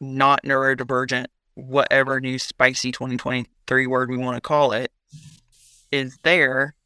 [0.00, 4.92] not neurodivergent, whatever new spicy 2023 word we want to call it,
[5.90, 6.76] is there,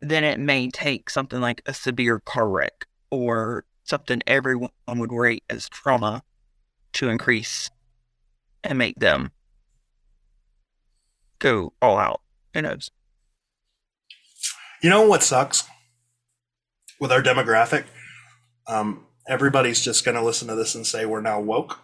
[0.00, 5.44] then it may take something like a severe car wreck or something everyone would rate
[5.48, 6.24] as trauma
[6.92, 7.70] to increase
[8.64, 9.30] and make them
[11.38, 12.22] go all out.
[12.54, 12.90] Who knows?
[14.82, 15.64] You know what sucks
[16.98, 17.84] with our demographic?
[18.66, 21.78] Um, everybody's just going to listen to this and say we're now woke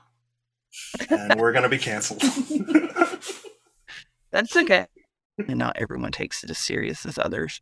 [1.11, 2.23] and we're going to be canceled.
[4.31, 4.87] That's okay.
[5.39, 7.61] And not everyone takes it as serious as others.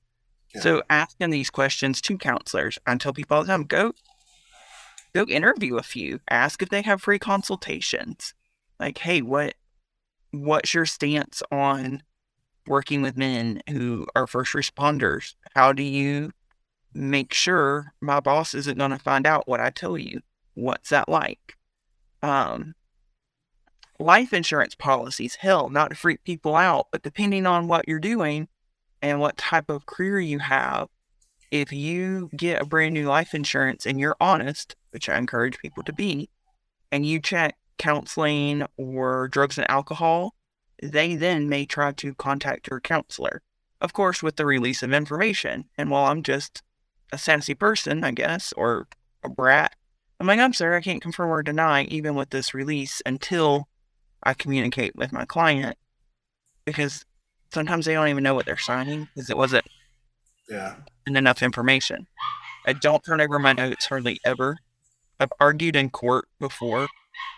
[0.54, 0.60] Yeah.
[0.60, 3.92] So asking these questions to counselors, I tell people all the time, go
[5.14, 6.20] go interview a few.
[6.28, 8.34] Ask if they have free consultations.
[8.78, 9.54] Like, hey, what
[10.30, 12.02] what's your stance on
[12.66, 15.34] working with men who are first responders?
[15.54, 16.32] How do you
[16.94, 20.20] make sure my boss isn't going to find out what I tell you?
[20.54, 21.56] What's that like?
[22.22, 22.74] Um,
[23.98, 28.48] life insurance policies, hell, not to freak people out, but depending on what you're doing
[29.02, 30.88] and what type of career you have,
[31.50, 35.82] if you get a brand new life insurance and you're honest, which I encourage people
[35.84, 36.30] to be,
[36.90, 40.34] and you check counseling or drugs and alcohol,
[40.82, 43.42] they then may try to contact your counselor.
[43.80, 45.64] Of course, with the release of information.
[45.76, 46.62] And while I'm just
[47.14, 48.88] a sassy person, I guess, or
[49.22, 49.74] a brat,
[50.20, 53.68] I'm like, I'm sorry, I can't confirm or deny, even with this release, until
[54.22, 55.76] I communicate with my client.
[56.64, 57.04] Because
[57.52, 59.66] sometimes they don't even know what they're signing because it wasn't
[60.48, 60.76] yeah.
[61.06, 62.06] And enough information.
[62.66, 64.58] I don't turn over my notes hardly ever.
[65.20, 66.88] I've argued in court before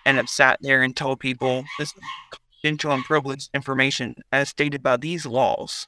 [0.04, 4.82] and have sat there and told people this is confidential and privileged information as stated
[4.82, 5.86] by these laws.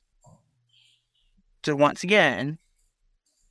[1.65, 2.59] So once again,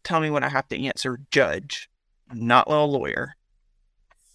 [0.08, 1.90] tell me what I have to answer, judge,
[2.34, 3.36] not a lawyer.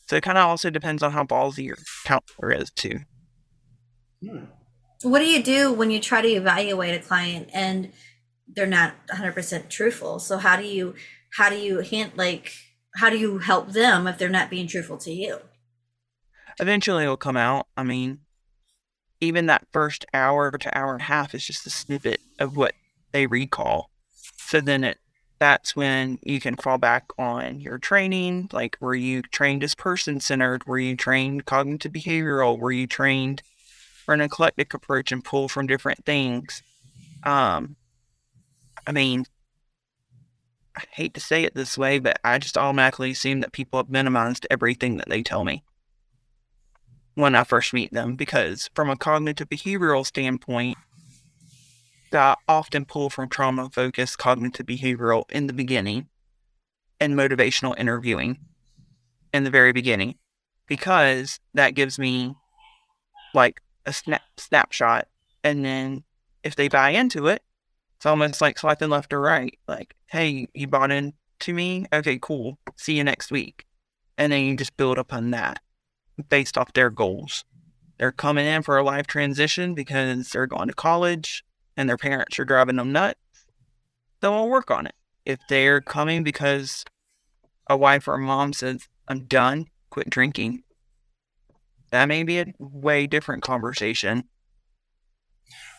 [0.06, 3.00] So it kind of also depends on how ballsy your counselor is too.
[4.22, 4.44] Hmm.
[5.02, 7.92] What do you do when you try to evaluate a client and
[8.46, 10.18] they're not 100% truthful?
[10.18, 10.94] So how do you
[11.36, 12.52] how do you hint like
[12.96, 15.38] how do you help them if they're not being truthful to you?
[16.60, 17.66] Eventually it'll come out.
[17.76, 18.18] I mean,
[19.20, 22.74] even that first hour to hour and a half is just a snippet of what
[23.12, 23.90] they recall.
[24.36, 24.98] So then it
[25.42, 28.48] that's when you can fall back on your training.
[28.52, 30.68] Like, were you trained as person centered?
[30.68, 32.56] Were you trained cognitive behavioral?
[32.56, 33.42] Were you trained
[34.04, 36.62] for an eclectic approach and pull from different things?
[37.24, 37.74] Um,
[38.86, 39.24] I mean,
[40.76, 43.90] I hate to say it this way, but I just automatically assume that people have
[43.90, 45.64] minimized everything that they tell me
[47.16, 50.78] when I first meet them because, from a cognitive behavioral standpoint,
[52.14, 56.08] I often pull from trauma focused cognitive behavioral in the beginning
[57.00, 58.38] and motivational interviewing
[59.32, 60.16] in the very beginning
[60.66, 62.34] because that gives me
[63.34, 65.08] like a snap snapshot.
[65.44, 66.04] And then
[66.44, 67.42] if they buy into it
[67.96, 71.14] it's almost like swiping left or right like hey you bought into
[71.48, 71.86] me?
[71.92, 72.58] Okay cool.
[72.76, 73.64] See you next week.
[74.18, 75.60] And then you just build upon that
[76.28, 77.44] based off their goals.
[77.98, 81.44] They're coming in for a life transition because they're going to college
[81.76, 83.18] and their parents are driving them nuts,
[84.20, 84.94] they'll work on it.
[85.24, 86.84] If they're coming because
[87.68, 90.64] a wife or a mom says, I'm done, quit drinking,
[91.90, 94.24] that may be a way different conversation.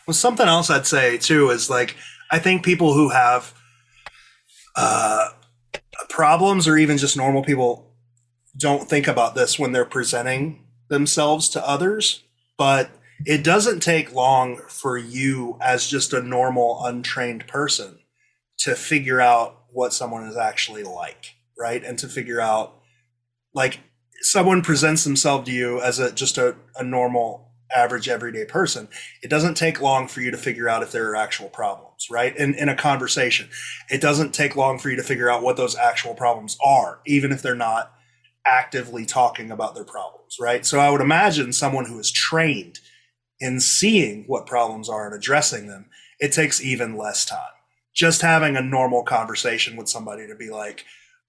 [0.06, 1.96] Well, something else I'd say too is like,
[2.30, 3.54] I think people who have
[4.76, 5.30] uh,
[6.08, 7.92] problems or even just normal people
[8.56, 12.22] don't think about this when they're presenting themselves to others.
[12.56, 12.90] But
[13.26, 17.98] it doesn't take long for you as just a normal untrained person
[18.58, 21.84] to figure out what someone is actually like right?
[21.84, 22.80] And to figure out
[23.52, 23.80] like
[24.20, 28.86] someone presents themselves to you as a just a, a normal average everyday person
[29.22, 32.36] it doesn't take long for you to figure out if there are actual problems right?
[32.36, 33.48] In, in a conversation.
[33.90, 37.32] It doesn't take long for you to figure out what those actual problems are even
[37.32, 37.92] if they're not
[38.46, 40.64] actively talking about their problems right?
[40.64, 42.80] So i would imagine someone who is trained
[43.40, 45.86] in seeing what problems are and addressing them,
[46.20, 47.40] it takes even less time.
[47.92, 50.84] Just having a normal conversation with somebody to be like,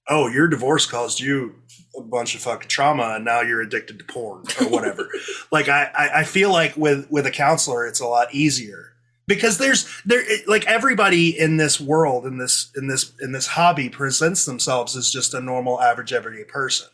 [0.07, 1.55] oh, your divorce caused you
[1.97, 5.09] a bunch of fucking trauma and now you're addicted to porn or whatever.
[5.51, 8.93] like I, I feel like with with a counselor, it's a lot easier.
[9.27, 13.89] Because there's there like everybody in this world in this in this in this hobby
[13.89, 16.87] presents themselves as just a normal average everyday person.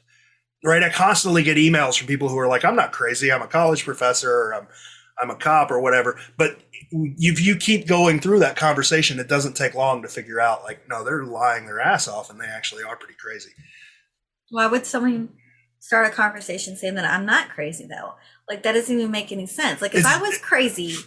[0.63, 0.83] Right?
[0.83, 3.31] I constantly get emails from people who are like i'm not crazy.
[3.31, 4.31] I'm a college professor.
[4.31, 4.67] Or i'm
[5.21, 6.17] I'm a cop or whatever.
[6.37, 6.57] But
[6.91, 10.87] if you keep going through that conversation, it doesn't take long to figure out like,
[10.89, 13.51] no, they're lying their ass off and they actually are pretty crazy.
[14.49, 15.29] Why would someone
[15.79, 18.15] start a conversation saying that I'm not crazy though?
[18.49, 19.81] Like that doesn't even make any sense.
[19.81, 20.97] Like if It's- I was crazy,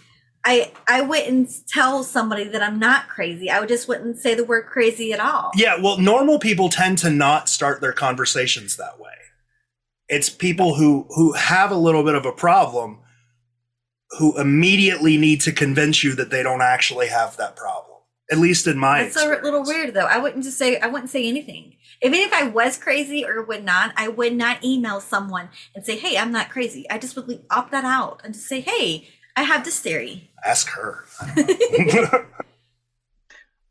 [0.46, 3.50] I I wouldn't tell somebody that I'm not crazy.
[3.50, 5.50] I would just wouldn't say the word crazy at all.
[5.56, 9.10] Yeah, well, normal people tend to not start their conversations that way.
[10.08, 13.00] It's people who who have a little bit of a problem
[14.18, 17.98] who immediately need to convince you that they don't actually have that problem.
[18.30, 20.06] At least in my It's a little weird though.
[20.06, 21.76] I wouldn't just say I wouldn't say anything.
[22.02, 25.96] Even if I was crazy or would not, I would not email someone and say,
[25.96, 29.08] "Hey, I'm not crazy." I just would leave- opt that out and just say, "Hey,
[29.36, 31.04] I have this theory." Ask her.
[31.20, 32.26] I don't know.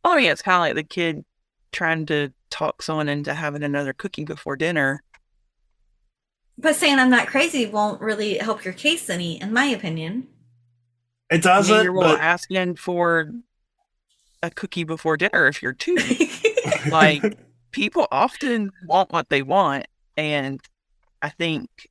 [0.06, 1.26] Oh yeah, it's kind of like the kid
[1.72, 5.04] trying to talk someone into having another cookie before dinner.
[6.64, 10.28] But saying I'm not crazy won't really help your case any, in my opinion.
[11.30, 13.32] it I mean, doesn't, you're but asking for
[14.42, 15.98] a cookie before dinner if you're two.
[16.90, 17.38] like
[17.74, 19.86] people often want what they want
[20.16, 20.62] and
[21.22, 21.90] i think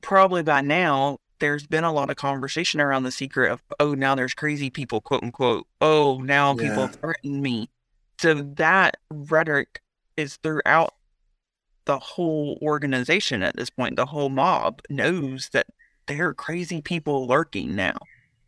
[0.00, 4.14] probably by now there's been a lot of conversation around the secret of oh now
[4.14, 7.68] there's crazy people quote unquote oh now people threaten me
[8.20, 9.80] so that rhetoric
[10.16, 10.94] is throughout
[11.88, 15.66] the whole organization at this point the whole mob knows that
[16.06, 17.96] there are crazy people lurking now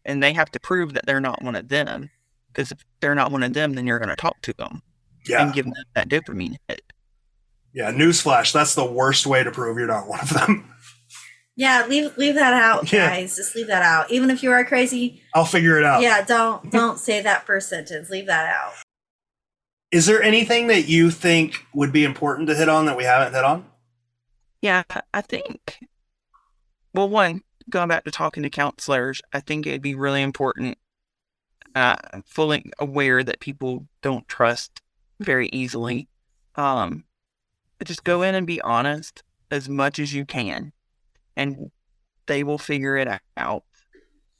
[0.04, 2.10] and they have to prove that they're not one of them
[2.52, 4.82] because if they're not one of them then you're going to talk to them
[5.26, 6.82] yeah, and give them that dopamine hit.
[7.72, 7.90] yeah.
[7.92, 10.72] Newsflash: that's the worst way to prove you're not one of them.
[11.56, 13.08] yeah, leave leave that out, Yeah.
[13.10, 13.36] guys.
[13.36, 14.10] Just leave that out.
[14.10, 16.00] Even if you are crazy, I'll figure it out.
[16.02, 18.08] yeah, don't don't say that first sentence.
[18.10, 18.72] Leave that out.
[19.92, 23.34] Is there anything that you think would be important to hit on that we haven't
[23.34, 23.66] hit on?
[24.62, 24.82] Yeah,
[25.12, 25.80] I think.
[26.94, 30.78] Well, one, going back to talking to counselors, I think it'd be really important.
[31.74, 34.80] Uh, fully aware that people don't trust
[35.20, 36.08] very easily.
[36.56, 37.04] Um,
[37.84, 40.72] just go in and be honest as much as you can,
[41.36, 41.70] and
[42.26, 43.64] they will figure it out.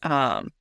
[0.03, 0.53] Um,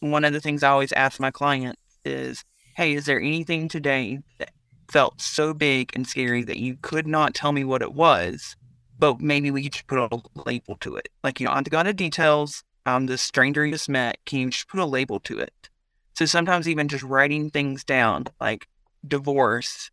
[0.00, 2.44] one of the things I always ask my clients is,
[2.74, 4.52] "Hey, is there anything today that
[4.90, 8.56] felt so big and scary that you could not tell me what it was?"
[9.02, 11.08] but maybe we could just put a label to it.
[11.24, 12.62] Like, you know, I'm the god of details.
[12.86, 14.18] I'm the stranger you just met.
[14.26, 15.68] Can you just put a label to it?
[16.14, 18.68] So sometimes even just writing things down, like
[19.06, 19.90] divorce,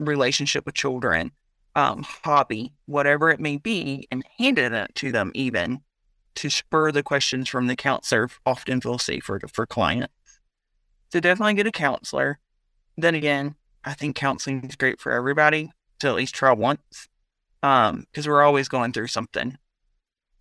[0.00, 1.30] relationship with children,
[1.76, 5.82] um, hobby, whatever it may be, and handing it to them even
[6.34, 10.12] to spur the questions from the counselor often feel safer for clients.
[11.16, 12.40] So definitely get a counselor.
[12.98, 17.08] Then again, I think counseling is great for everybody to at least try once
[17.62, 19.56] um because we're always going through something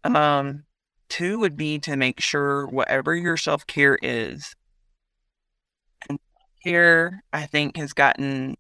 [0.04, 0.66] um
[1.08, 4.54] two would be to make sure whatever your self-care is
[6.10, 6.20] and
[6.62, 8.58] care i think has gotten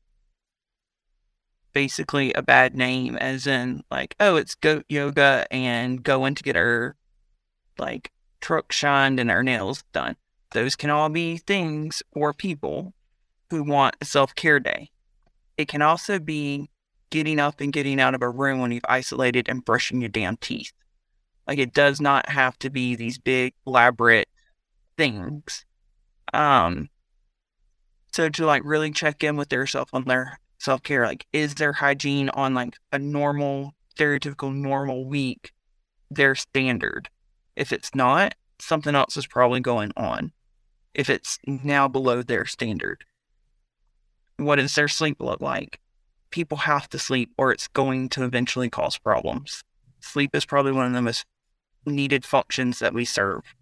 [1.74, 6.56] basically a bad name as in like oh it's goat yoga and going to get
[6.56, 6.96] our
[7.78, 10.16] like truck shined and our nails done
[10.56, 12.94] those can all be things or people
[13.52, 14.90] who want a self-care day
[15.58, 16.70] it can also be
[17.10, 20.38] getting up and getting out of a room when you've isolated and brushing your damn
[20.38, 20.74] teeth.
[21.48, 24.28] Like it does not have to be these big elaborate
[24.98, 25.66] things.
[26.34, 26.90] Um
[28.12, 31.74] so to like really check in with themselves on their self care, like is their
[31.74, 35.52] hygiene on like a normal, stereotypical normal week
[36.10, 37.10] their standard?
[37.56, 40.32] If it's not, something else is probably going on.
[40.96, 43.04] If it's now below their standard.
[44.38, 45.80] What does their sleep look like?
[46.36, 49.64] people have to sleep or it's going to eventually cause problems.
[50.02, 51.26] Sleep is probably one of the most
[51.86, 53.56] needed functions that we serve.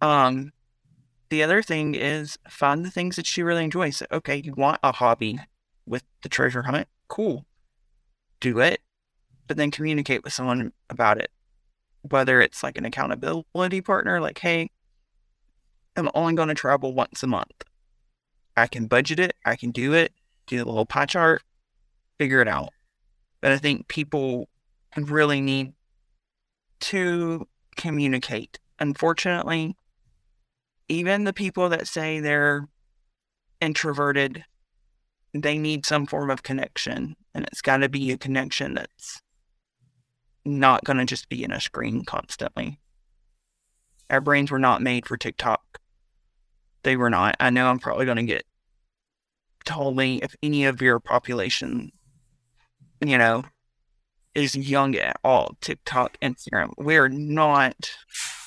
[0.00, 0.52] Um,
[1.28, 3.90] the other thing is find the things that you really enjoy.
[3.90, 5.40] So, okay, you want a hobby
[5.84, 6.86] with the treasure hunt?
[7.08, 7.46] Cool.
[8.38, 8.80] Do it,
[9.48, 11.32] but then communicate with someone about it.
[12.02, 14.70] Whether it's like an accountability partner, like, hey,
[15.96, 17.64] I'm only going to travel once a month.
[18.56, 20.12] I can budget it, I can do it,
[20.46, 21.42] do a little pie chart,
[22.18, 22.70] figure it out.
[23.40, 24.48] But I think people
[24.96, 25.72] really need
[26.80, 28.58] to communicate.
[28.78, 29.76] Unfortunately,
[30.88, 32.68] even the people that say they're
[33.60, 34.44] introverted,
[35.32, 37.16] they need some form of connection.
[37.34, 39.22] And it's got to be a connection that's
[40.44, 42.78] not going to just be in a screen constantly.
[44.10, 45.80] Our brains were not made for TikTok.
[46.82, 47.36] They were not.
[47.40, 48.44] I know I'm probably going to get
[49.64, 51.92] told me if any of your population
[53.04, 53.44] you know,
[54.34, 55.56] is young at all.
[55.60, 56.72] TikTok, Instagram.
[56.78, 57.90] We're not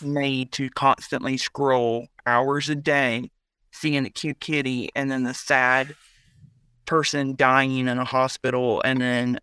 [0.02, 3.32] made to constantly scroll hours a day,
[3.72, 5.96] seeing a cute kitty, and then the sad
[6.86, 9.40] person dying in a hospital, and then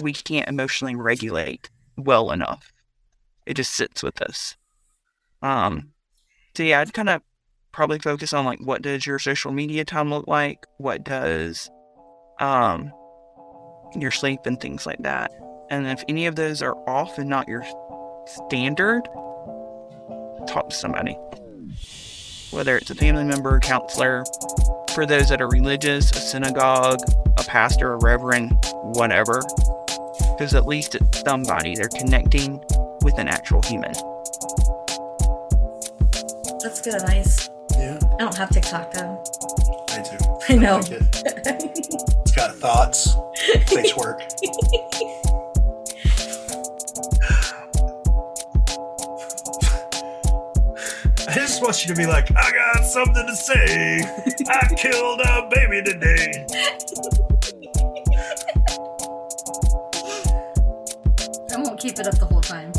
[0.00, 2.72] we can't emotionally regulate well enough.
[3.46, 4.56] It just sits with us.
[5.42, 5.92] Um,
[6.54, 7.22] so yeah, I'd kind of
[7.72, 10.66] probably focus on like what does your social media time look like?
[10.78, 11.70] What does
[12.38, 12.92] um
[13.96, 15.32] your sleep and things like that.
[15.70, 17.64] And if any of those are off and not your
[18.26, 19.04] standard,
[20.46, 21.16] talk to somebody.
[22.50, 24.24] Whether it's a family member, counselor,
[24.94, 26.98] for those that are religious, a synagogue,
[27.38, 28.52] a pastor, a reverend,
[28.94, 29.40] whatever.
[30.36, 31.76] Because at least it's somebody.
[31.76, 32.60] They're connecting
[33.02, 33.92] with an actual human.
[36.62, 37.49] That's good advice.
[38.20, 39.24] I don't have TikTok though.
[39.88, 40.18] I do.
[40.50, 40.76] I know.
[40.76, 41.02] like it.
[42.20, 43.16] It's got thoughts.
[43.74, 44.20] Makes work.
[51.26, 54.00] I just want you to be like, I got something to say.
[54.50, 56.44] I killed a baby today.
[61.54, 62.69] I won't keep it up the whole time.